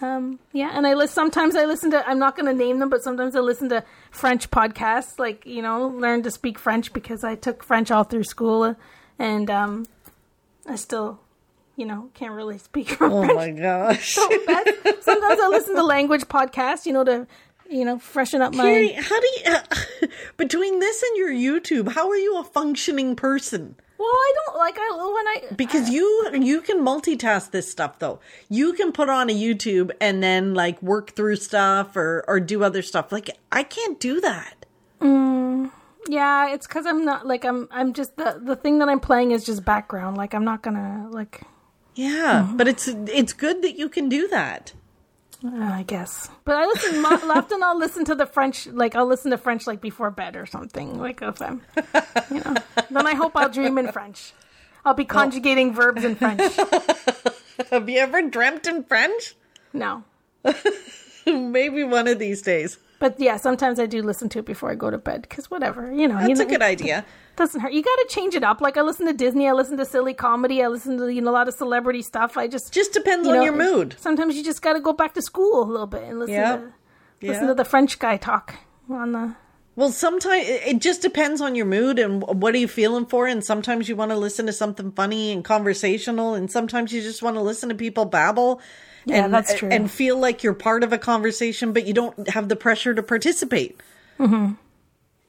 [0.01, 1.13] um, yeah, and I listen.
[1.13, 2.07] Sometimes I listen to.
[2.07, 5.19] I'm not going to name them, but sometimes I listen to French podcasts.
[5.19, 8.75] Like you know, learn to speak French because I took French all through school,
[9.19, 9.85] and um,
[10.67, 11.19] I still,
[11.75, 13.13] you know, can't really speak French.
[13.13, 13.35] Oh French.
[13.35, 14.13] my gosh.
[14.13, 14.29] so.
[15.01, 16.85] Sometimes I listen to language podcasts.
[16.85, 17.27] You know, to
[17.69, 18.63] you know freshen up my.
[18.63, 23.15] Carrie, how do you, uh, between this and your YouTube, how are you a functioning
[23.15, 23.75] person?
[23.97, 28.19] Well, I don't like I when I Because you you can multitask this stuff though.
[28.49, 32.63] You can put on a YouTube and then like work through stuff or or do
[32.63, 33.11] other stuff.
[33.11, 34.65] Like I can't do that.
[34.99, 35.71] Mm,
[36.07, 37.67] yeah, it's because I'm not like I'm.
[37.71, 40.17] I'm just the the thing that I'm playing is just background.
[40.17, 41.41] Like I'm not gonna like.
[41.95, 42.57] Yeah, mm-hmm.
[42.57, 44.73] but it's it's good that you can do that.
[45.45, 47.01] I guess, but I listen.
[47.01, 48.67] mo- often I'll listen to the French.
[48.67, 50.97] Like I'll listen to French like before bed or something.
[50.99, 51.83] Like if I'm, um,
[52.31, 52.55] you know.
[52.89, 54.31] then I hope I'll dream in French.
[54.85, 56.41] I'll be conjugating verbs in French.
[57.71, 59.35] Have you ever dreamt in French?
[59.73, 60.03] No,
[61.25, 62.77] Maybe one of these days.
[62.99, 65.91] but yeah, sometimes I do listen to it before I go to bed because whatever,
[65.91, 66.19] you know.
[66.19, 67.05] you That's know, a good idea.
[67.35, 67.73] Doesn't hurt.
[67.73, 68.61] You got to change it up.
[68.61, 71.31] Like I listen to Disney, I listen to silly comedy, I listen to you know
[71.31, 72.37] a lot of celebrity stuff.
[72.37, 73.95] I just Just depends you on your mood.
[73.99, 76.55] Sometimes you just got to go back to school a little bit and listen Yeah.
[76.57, 76.73] to
[77.21, 77.47] listen Yeah.
[77.49, 78.55] to the French guy talk
[78.89, 79.35] on the.
[79.75, 83.25] Well, sometimes it just depends on your mood and what are you feeling for.
[83.25, 87.23] And sometimes you want to listen to something funny and conversational, and sometimes you just
[87.23, 88.61] want to listen to people babble.
[89.05, 89.69] Yeah, and, that's true.
[89.69, 93.01] And feel like you're part of a conversation, but you don't have the pressure to
[93.01, 93.81] participate.
[94.19, 94.53] Mm-hmm.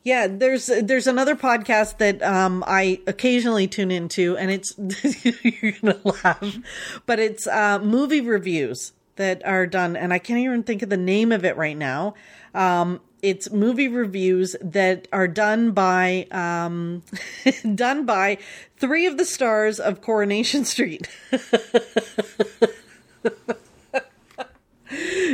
[0.05, 4.75] Yeah, there's there's another podcast that um, I occasionally tune into, and it's
[5.43, 6.59] you're gonna laugh,
[7.07, 10.99] but it's uh, movie reviews that are done, and I can't even think of the
[10.99, 12.13] name of it right now.
[12.55, 17.03] Um, it's movie reviews that are done by um,
[17.75, 18.37] done by
[18.77, 21.09] three of the stars of Coronation Street.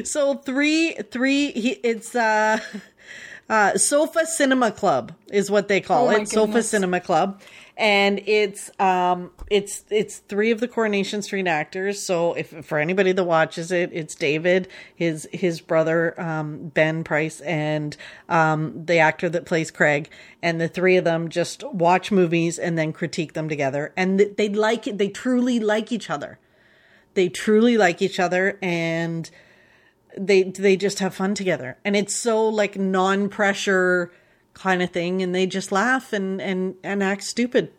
[0.05, 2.61] so three three he, it's uh
[3.51, 6.29] uh sofa cinema club is what they call Oh it.
[6.29, 7.43] sofa cinema club.
[7.77, 12.01] And it's um it's it's three of the coronation street actors.
[12.01, 17.41] So if for anybody that watches it it's david his his brother um ben price
[17.41, 17.97] and
[18.29, 20.09] um the actor that plays craig.
[20.43, 23.93] And the three of them just watch movies and then critique them together.
[23.97, 24.97] And th- they like it.
[24.99, 26.39] They truly like each other.
[27.15, 28.59] They truly like each other.
[28.63, 29.29] And
[30.17, 31.79] they they just have fun together.
[31.85, 34.13] And it's so like non-pressure
[34.55, 37.73] kind of thing and they just laugh and and and act stupid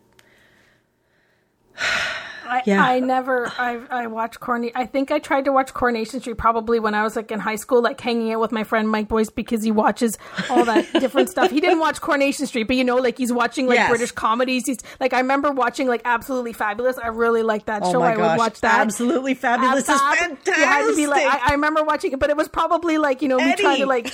[2.52, 2.84] I, Yeah.
[2.84, 4.72] I never I I watched Corny.
[4.74, 7.56] I think I tried to watch Coronation Street probably when I was like in high
[7.56, 10.18] school, like hanging out with my friend Mike Boyce because he watches
[10.50, 11.50] all that different stuff.
[11.50, 13.88] He didn't watch Coronation Street, but you know, like he's watching like Yes.
[13.88, 14.66] British comedies.
[14.66, 16.98] He's like I remember watching like Absolutely Fabulous.
[16.98, 18.02] I really liked that oh show.
[18.02, 18.80] I gosh would watch that.
[18.80, 22.18] absolutely fabulous Ab is fantastic You had to be like, I, I remember watching it,
[22.18, 23.62] but it was probably like you know me Eddie.
[23.62, 24.12] trying to like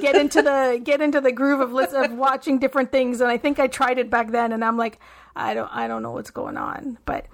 [0.00, 3.60] get into the get into the groove of of watching different things, and I think
[3.60, 4.98] I tried it back then, and I'm like,
[5.36, 7.26] I don't I don't know what's going on, but.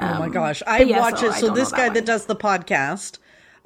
[0.00, 2.36] Oh my gosh i yeah, watch so it so this guy that that does the
[2.36, 3.18] podcast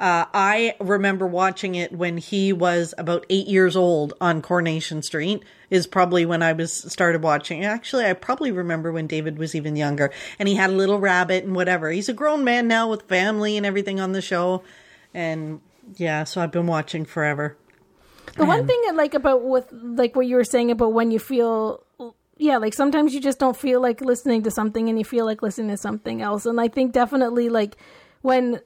[0.03, 5.45] uh, I remember watching it when he was about eight years old on Coronation Street.
[5.71, 7.65] Is probably when I was started watching.
[7.65, 10.11] Actually, I probably remember when David was even younger,
[10.41, 11.91] and he had a little rabbit and whatever.
[11.91, 14.65] He's a grown man now with family and everything on the show,
[15.15, 15.61] and
[15.97, 17.57] yeah, so I've been watching forever.
[18.37, 21.21] The one thing I like about with like what you were saying about when you
[21.21, 21.85] feel
[22.43, 25.43] yeah, like sometimes you just don't feel like listening to something and you feel like
[25.43, 26.45] listening to something else.
[26.45, 27.77] And I think definitely like
[28.23, 28.61] when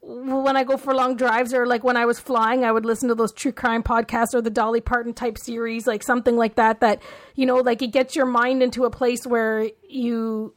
[0.00, 3.08] when I go for long drives or like when I was flying, I would listen
[3.08, 6.80] to those true crime podcasts or the Dolly Parton type series, like something like that
[6.80, 7.00] that,
[7.36, 10.52] you know, like it gets your mind into a place where you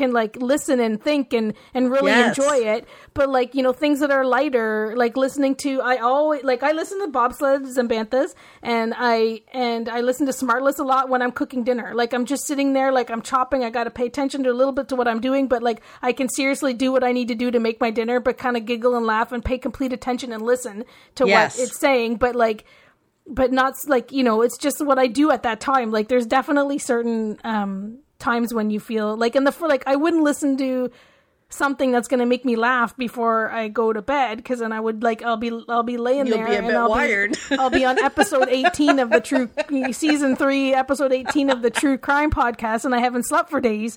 [0.00, 2.36] can like listen and think and and really Yes.
[2.38, 6.42] enjoy it but like you know things that are lighter like listening to i always
[6.50, 10.82] like i listen to bobsleds and banthas and i and i listen to smartless a
[10.92, 13.90] lot when i'm cooking dinner like i'm just sitting there like i'm chopping i gotta
[13.90, 16.74] pay attention to a little bit to what i'm doing but like i can seriously
[16.74, 19.06] do what i need to do to make my dinner but kind of giggle and
[19.06, 20.84] laugh and pay complete attention and listen
[21.14, 21.56] to Yes.
[21.56, 22.64] what it's saying but like
[23.26, 26.26] but not like you know it's just what i do at that time like there's
[26.26, 30.90] definitely certain um times when you feel like in the like i wouldn't listen to
[31.48, 34.80] something that's going to make me laugh before i go to bed because then i
[34.80, 37.32] would like i'll be i'll be laying You'll there be a and bit I'll wired.
[37.32, 39.48] be i'll be on episode 18 of the true
[39.92, 43.96] season 3 episode 18 of the true crime podcast and i haven't slept for days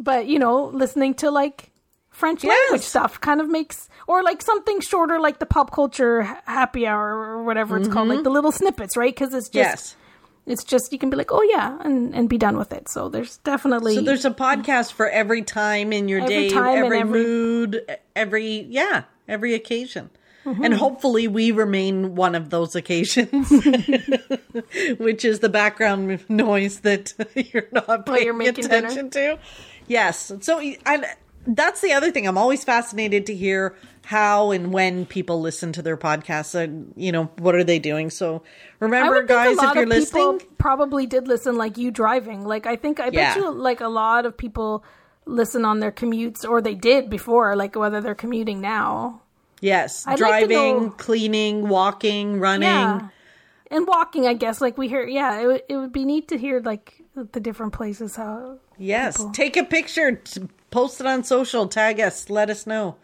[0.00, 1.70] but you know listening to like
[2.10, 6.84] french language stuff kind of makes or like something shorter like the pop culture happy
[6.84, 8.24] hour or whatever it's called like mm-hmm.
[8.24, 9.96] the little snippets right because it's just Yes.
[10.48, 12.88] It's just you can be like, oh yeah, and and be done with it.
[12.88, 16.98] So there's definitely So there's a podcast for every time in your Every day, every,
[17.00, 20.10] every- mood, every yeah, every occasion.
[20.44, 20.64] Mm-hmm.
[20.64, 23.50] And hopefully we remain one of those occasions,
[24.98, 27.12] which is the background noise that
[27.52, 28.86] you're not paying you're making dinner.
[28.86, 29.38] attention to.
[29.88, 30.32] Yes.
[30.40, 31.04] So and
[31.48, 32.26] that's the other thing.
[32.26, 33.74] I'm always fascinated to hear
[34.04, 36.54] how and when people listen to their podcasts.
[36.54, 38.10] And you know, what are they doing?
[38.10, 38.42] So
[38.80, 42.44] remember, guys, a lot if you're of people listening, probably did listen like you driving.
[42.44, 43.34] Like I think I Yeah.
[43.34, 44.84] bet you like a lot of people
[45.26, 49.20] listen on their commutes or they did before, like whether they're commuting now.
[49.60, 52.68] yes, I'd like driving, know- cleaning, walking, running.
[52.68, 53.08] Yeah.
[53.70, 56.38] And walking, I guess, like we hear, yeah, it, would- it would be neat to
[56.38, 58.58] hear like the different places how.
[58.76, 60.20] Yes, take a picture,
[60.70, 62.96] post it on social, tag us, let us know.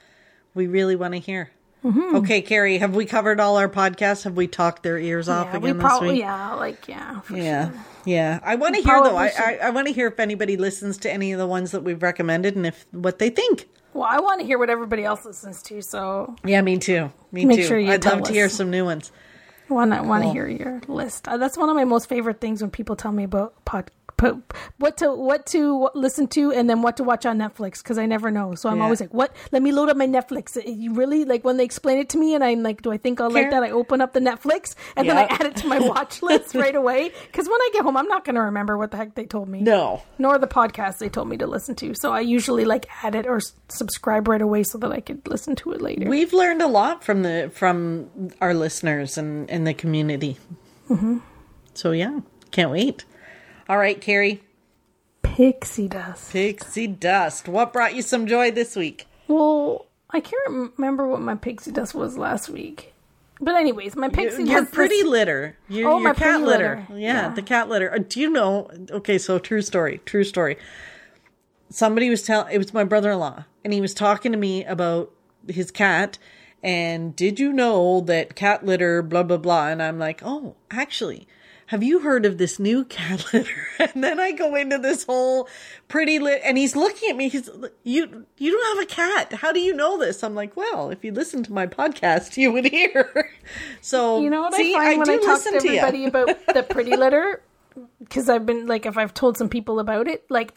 [0.54, 1.50] We really want to hear.
[1.84, 2.16] Mm-hmm.
[2.16, 4.24] Okay, Carrie, have we covered all our podcasts?
[4.24, 6.20] Have we talked their ears off Yeah, we again this probably, week?
[6.20, 7.80] yeah, like yeah, for Yeah, sure.
[8.06, 8.40] yeah.
[8.42, 9.16] I want to hear though.
[9.16, 11.82] I, I, I want to hear if anybody listens to any of the ones that
[11.82, 13.68] we've recommended and if what they think.
[13.92, 17.12] Well, I want to hear what everybody else listens to, so Yeah, me too.
[17.32, 17.66] Me Make too.
[17.66, 19.12] sure you I'd love to hear some new ones.
[19.68, 21.28] want to want to hear your list.
[21.28, 23.90] Uh, that's one of my most favorite things when people tell me about pod,
[24.78, 28.06] what to what to listen to and then what to watch on Netflix because I
[28.06, 28.54] never know.
[28.54, 28.84] So I'm Yeah.
[28.84, 29.34] always like, "What?
[29.52, 32.34] Let me load up my Netflix." You really like when they explain it to me,
[32.34, 35.08] and I'm like, "Do I think I'll like that?" I open up the Netflix and
[35.08, 37.96] then I add it to my watch list right away because when I get home,
[37.96, 39.60] I'm not going to remember what the heck they told me.
[39.60, 40.02] No.
[40.18, 41.94] Nor the podcast they told me to listen to.
[41.94, 45.56] So I usually like add it or subscribe right away so that I could listen
[45.56, 46.08] to it later.
[46.08, 48.08] We've learned a lot from the from
[48.40, 50.38] our listeners and, and the community.
[50.88, 51.18] Mm-hmm.
[51.74, 53.04] So yeah, can't wait.
[53.68, 54.42] All right, Carrie.
[55.22, 56.32] Pixie dust.
[56.32, 57.48] Pixie dust.
[57.48, 59.06] What brought you some joy this week?
[59.26, 62.92] Well, I can't remember what my pixie dust was last week.
[63.40, 64.72] But anyways, my pixie Your dust.
[64.72, 65.56] pretty this- litter.
[65.68, 66.84] Your, Oh, your my cat pretty litter.
[66.88, 67.00] litter.
[67.00, 67.34] Yeah, Yeah.
[67.34, 67.92] the cat litter.
[67.92, 68.70] Uh, Do you know?
[68.90, 70.00] Okay, so true story.
[70.04, 70.56] True story.
[71.70, 72.54] Somebody was telling.
[72.54, 75.10] It was my brother-in-law, and he was talking to me about
[75.48, 76.18] his cat.
[76.62, 79.02] And did you know that cat litter?
[79.02, 79.68] Blah blah blah.
[79.68, 81.26] And I'm like, oh, actually.
[81.74, 83.66] Have you heard of this new cat litter?
[83.80, 85.48] And then I go into this whole
[85.88, 87.28] pretty lit, and he's looking at me.
[87.28, 87.50] He's
[87.82, 88.26] you.
[88.38, 89.32] You don't have a cat.
[89.32, 90.22] How do you know this?
[90.22, 93.32] I'm like, well, if you listen to my podcast, you would hear.
[93.80, 96.94] So You know what see, I find when I talk to everybody about the pretty
[96.96, 97.42] litter?
[97.98, 100.54] Because I've been like, if I've told some people about it, like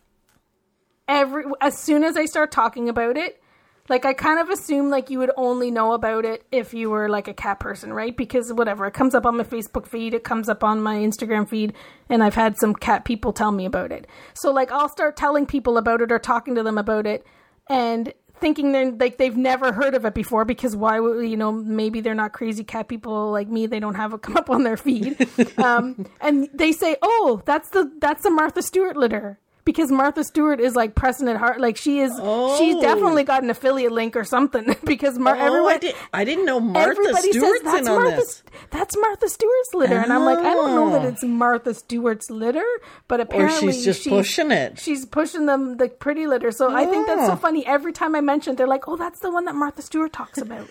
[1.07, 3.41] every as soon as I start talking about it,
[3.89, 7.09] like I kind of assume like you would only know about it if you were
[7.09, 8.15] like a cat person, right?
[8.15, 11.47] Because whatever, it comes up on my Facebook feed, it comes up on my Instagram
[11.47, 11.73] feed,
[12.09, 14.07] and I've had some cat people tell me about it.
[14.33, 17.25] So like I'll start telling people about it or talking to them about it,
[17.69, 21.51] and thinking they're like they've never heard of it before because why would you know
[21.51, 24.63] maybe they're not crazy cat people like me they don't have it come up on
[24.63, 25.17] their feed
[25.57, 30.59] um and they say oh that's the that's the martha stewart litter because martha stewart
[30.59, 32.57] is like pressing it hard like she is oh.
[32.57, 32.81] she's Oh.
[32.81, 36.45] definitely got an affiliate link or something because Mar- Oh, everyone I, did, I didn't
[36.45, 38.43] know Martha everybody Stewart's says that's in on Martha, this.
[38.71, 41.09] that's Martha Stewart's litter, and I'm like, I don't know that Oh.
[41.09, 42.65] it's Martha Stewart's litter,
[43.07, 44.79] but apparently she's just pushing it.
[44.79, 46.51] She's pushing them the pretty litter.
[46.51, 47.35] So I think that's so Oh.
[47.35, 47.65] funny.
[47.65, 50.37] Every time I mention, it, they're like, "Oh, that's the one that Martha Stewart talks
[50.39, 50.67] about."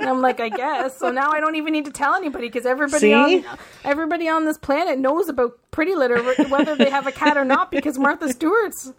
[0.00, 0.98] And I'm like, I guess.
[0.98, 3.14] So now I don't even need to tell anybody because everybody See?
[3.14, 3.44] on
[3.84, 7.70] everybody on this planet knows about pretty litter, whether they have a cat or not,
[7.70, 8.92] because Martha Stewart's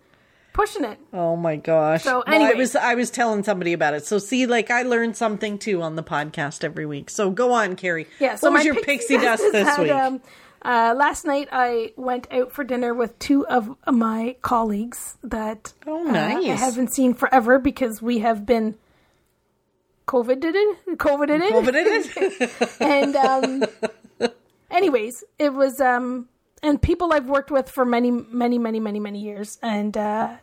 [0.54, 1.00] pushing it.
[1.14, 2.04] Oh my gosh!
[2.04, 4.06] So No, I was I was telling somebody about it.
[4.06, 7.10] So see, like I learned something too on the podcast every week.
[7.10, 8.08] So go on, Carrie.
[8.20, 8.36] Yeah.
[8.36, 9.92] So what was your pixie, pixie dust is this that, week?
[9.92, 10.22] Um,
[10.64, 16.10] uh, last night I went out for dinner with two of my colleagues that Oh,
[16.10, 18.76] uh, I haven't seen forever because we have been
[20.08, 22.72] COVID did it, COVID did it, Oh, but it?
[22.80, 23.64] And um,
[24.72, 26.30] anyways, it was um,
[26.64, 30.36] and people I've worked with for many, many, many, many, many years, and uh,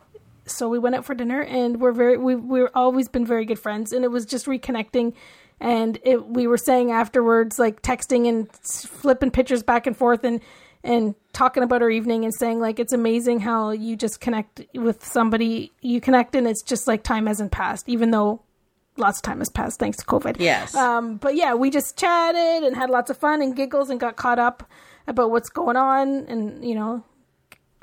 [0.46, 3.58] so we went out for dinner, and we're very we we're always been very good
[3.58, 5.14] friends, and it was just reconnecting,
[5.60, 10.40] and it we were saying afterwards, like texting and flipping pictures back and forth, and
[10.84, 15.04] and talking about our evening and saying like it's amazing how you just connect with
[15.04, 15.72] somebody.
[15.80, 18.42] You connect and it's just like time hasn't passed even though
[18.96, 20.74] lots of time has passed thanks to covid Yes.
[20.74, 24.16] um, but yeah, we just chatted and had lots of fun and giggles and got
[24.16, 24.68] caught up
[25.06, 27.02] about what's going on and you know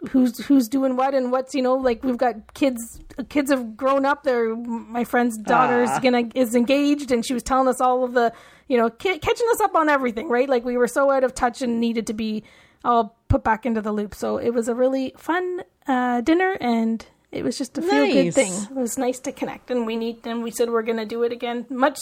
[0.09, 2.99] who's who's doing what and what's you know like we've got kids
[3.29, 5.99] kids have grown up they're my friend's daughter is Ah.
[5.99, 8.33] gonna is engaged and she was telling us all of the
[8.67, 11.35] you know ca- catching us up on everything right like we were so out of
[11.35, 12.43] touch and needed to be
[12.83, 17.05] all put back into the loop so it was a really fun uh, dinner and
[17.31, 20.25] it was just a feel good thing it was nice to connect and we need
[20.25, 21.99] and we said we're gonna do it again much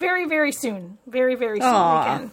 [0.00, 2.16] very very soon very very soon Aw.
[2.16, 2.30] again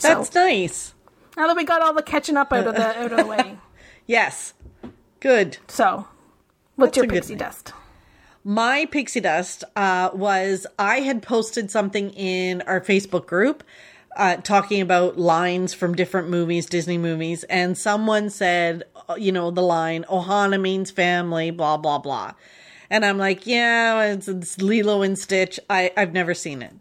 [0.00, 0.94] That's nice.
[1.36, 3.58] Now that we got all the catching up out of the out of the way.
[4.06, 4.54] Yes.
[5.20, 5.58] Good.
[5.68, 6.08] So,
[6.74, 7.72] what's That's your pixie dust?
[8.42, 13.62] My pixie dust uh, was I had posted something in our Facebook group
[14.16, 18.82] uh, talking about lines from different movies, Disney movies, and someone said,
[19.18, 22.32] you know, the line "Ohana means family," blah blah blah,
[22.90, 25.60] and I'm like, yeah, it's, it's Lilo and Stitch.
[25.68, 26.74] I I've never seen it,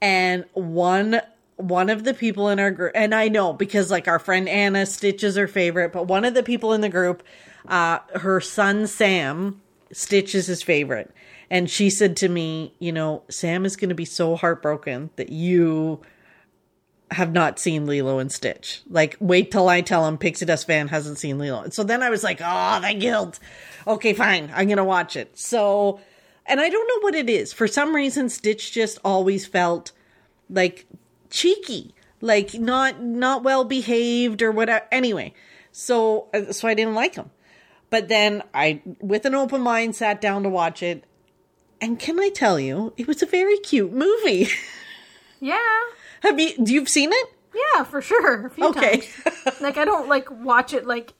[0.00, 1.20] and one
[1.56, 4.84] one of the people in our group and i know because like our friend anna
[4.84, 7.22] stitch is her favorite but one of the people in the group
[7.68, 9.60] uh her son sam
[9.92, 11.10] stitch is his favorite.
[11.50, 15.30] And she said to me you know sam is going to be so heartbroken that
[15.30, 16.00] you
[17.12, 18.82] have not seen Lilo and Stitch.
[18.88, 21.68] Like, wait till I tell him Pixie Dust fan hasn't seen Lilo.
[21.70, 23.38] So then I was like, oh, the guilt.
[23.86, 24.50] Okay, fine.
[24.54, 25.38] I'm going to watch it.
[25.38, 26.00] So,
[26.46, 27.52] and I don't know what it is.
[27.52, 29.92] For some reason, Stitch just always felt
[30.50, 30.86] like
[31.30, 34.84] cheeky, like not, not well behaved or whatever.
[34.90, 35.34] Anyway,
[35.70, 37.30] so, uh, so I didn't like him.
[37.90, 41.04] But then I, with an open mind, sat down to watch it.
[41.80, 44.48] And can I tell you, it was a very cute movie.
[45.42, 45.58] Yeah.
[46.22, 47.26] Have you, do you've seen it?
[47.54, 48.46] Yeah, for sure.
[48.46, 49.00] A few Okay.
[49.24, 49.60] times.
[49.60, 51.12] like I don't like watch it like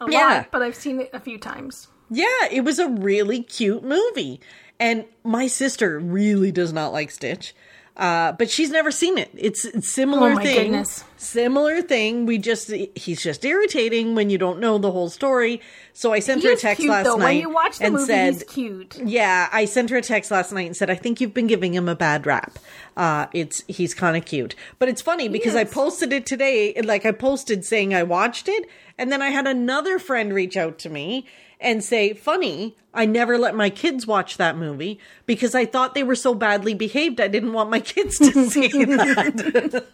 [0.00, 0.18] a Yeah.
[0.38, 1.88] lot, but I've seen it a few times.
[2.10, 4.40] Yeah, it was a really cute movie.
[4.80, 7.54] And my sister really does not like Stitch.
[7.94, 9.30] Uh, but she's never seen it.
[9.36, 10.70] It's, it's similar Oh thing.
[10.70, 11.04] goodness.
[11.18, 12.24] Similar thing.
[12.24, 15.60] We just he's just irritating when you don't know the whole story.
[15.92, 17.16] So I sent He her a text cute last though.
[17.16, 18.98] night When you watch the and movie, said, he's cute.
[19.04, 21.74] yeah, I sent her a text last night and said, I think you've been giving
[21.74, 22.58] him a bad rap.
[22.96, 24.54] Uh, it's, he's kind of cute.
[24.78, 28.66] But it's funny because I posted it today, like I posted saying I watched it,
[28.96, 31.26] and then I had another friend reach out to me
[31.62, 36.02] and say, funny, I never let my kids watch that movie because I thought they
[36.02, 39.84] were so badly behaved, I didn't want my kids to see that.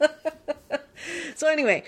[1.37, 1.85] so anyway,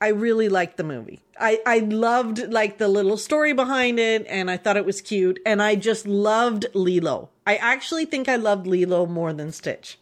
[0.00, 1.20] I really liked the movie.
[1.38, 5.40] I, I loved like the little story behind it and I thought it was cute
[5.46, 7.30] and I just loved Lilo.
[7.46, 9.98] I actually think I loved Lilo more than Stitch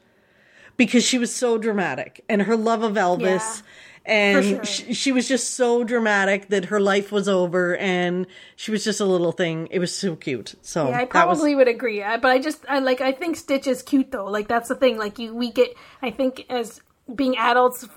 [0.76, 3.62] because she was so dramatic and her love of Elvis
[4.04, 4.64] and sure.
[4.64, 8.26] she, she was just so dramatic that her life was over and
[8.56, 9.68] she was just a little thing.
[9.70, 10.54] It was so cute.
[10.62, 12.02] So Yeah, I that was probably would agree.
[12.02, 14.26] I, but I just I like I think Stitch is cute though.
[14.26, 14.98] Like that's the thing.
[14.98, 16.80] Like you we get I think as
[17.14, 17.88] being adults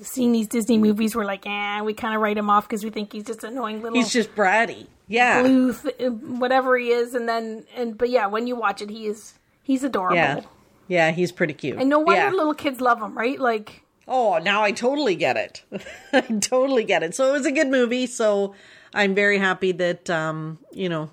[0.00, 2.90] seeing these Disney movies we're like, "Eh, we kind of write him off because we
[2.90, 4.86] think he's just annoying little he's just bratty.
[5.08, 5.42] Yeah.
[5.42, 9.06] blue th- whatever he is and then and but yeah, when you watch it he
[9.06, 10.16] is he's adorable.
[10.16, 10.40] Yeah.
[10.88, 11.78] Yeah, he's pretty cute.
[11.78, 12.30] And no wonder yeah.
[12.30, 13.38] little kids love him, right?
[13.38, 15.62] Like Oh, now I totally get it.
[16.12, 17.14] I totally get it.
[17.14, 18.06] So it was a good movie.
[18.06, 18.54] So
[18.92, 21.10] I'm very happy that um, you know,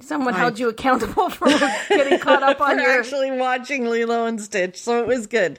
[0.00, 1.46] someone held you accountable for
[1.88, 4.78] getting caught up on your actually watching Lilo and Stitch.
[4.78, 5.58] So it was good.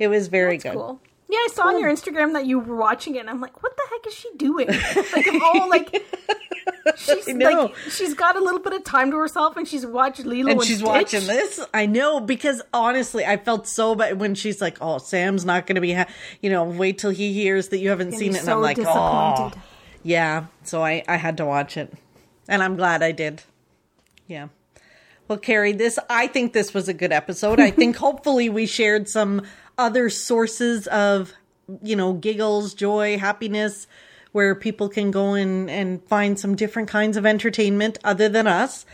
[0.00, 0.72] It was very good.
[0.72, 1.00] Cool.
[1.28, 3.76] Yeah, I saw on your Instagram that you were watching it, and I'm like, what
[3.76, 4.68] the heck is she doing?
[5.12, 6.06] Like, of all, like,
[6.96, 10.50] she's like, she's got a little bit of time to herself, and she's watched Lilo
[10.50, 10.86] and, And she's Stitch.
[10.88, 11.60] watching this.
[11.74, 15.74] I know because honestly, I felt so bad when she's like, "Oh, Sam's not going
[15.74, 16.06] to be, ha-
[16.40, 18.62] you know, wait till he hears that you haven't And seen it." And so I'm
[18.62, 19.50] like, "Oh,
[20.04, 21.92] yeah." So I I had to watch it,
[22.48, 23.42] and I'm glad I did.
[24.28, 24.48] Yeah.
[25.28, 27.58] Well, Carrie, this I think this was a good episode.
[27.58, 29.42] I think hopefully we shared some
[29.78, 31.32] other sources of,
[31.82, 33.86] you know, giggles, joy, happiness,
[34.32, 38.84] where people can go and and find some different kinds of entertainment other than us.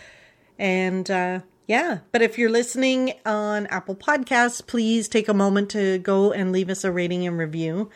[0.58, 5.98] And uh, yeah, but if you're listening on Apple Podcasts, please take a moment to
[5.98, 7.90] go and leave us a rating and review.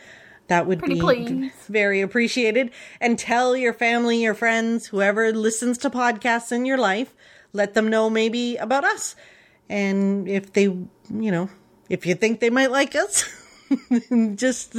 [0.47, 1.51] That would Pretty be please.
[1.67, 2.71] very appreciated.
[3.01, 7.13] And tell your family, your friends, whoever listens to podcasts in your life,
[7.51, 9.15] let them know maybe about us.
[9.69, 11.49] And if they, you know,
[11.89, 13.23] if you think they might like us,
[14.35, 14.75] just,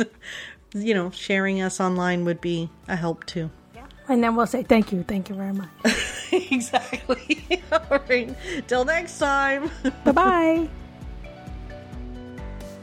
[0.75, 3.51] you know, sharing us online would be a help too.
[3.75, 5.69] Yeah, And then we'll say thank you, thank you very much.
[6.33, 7.61] exactly.
[7.73, 8.35] All right.
[8.67, 9.71] Till next time.
[10.05, 10.69] bye bye.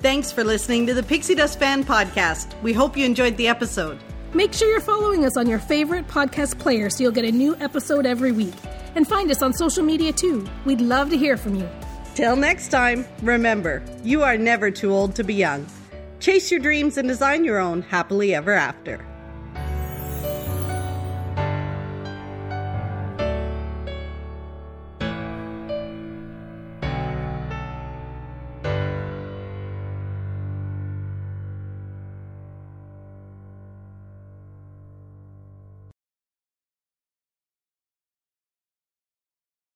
[0.02, 2.60] Thanks for listening to the Pixie Dust Fan Podcast.
[2.62, 3.98] We hope you enjoyed the episode.
[4.36, 7.56] Make sure you're following us on your favorite podcast player so you'll get a new
[7.56, 8.54] episode every week.
[8.96, 10.48] And find us on social media too.
[10.66, 11.68] We'd love to hear from you.
[12.16, 15.68] Till next time, remember, you are never too old to be young.
[16.22, 19.06] Chase your dreams and design your own happily ever after.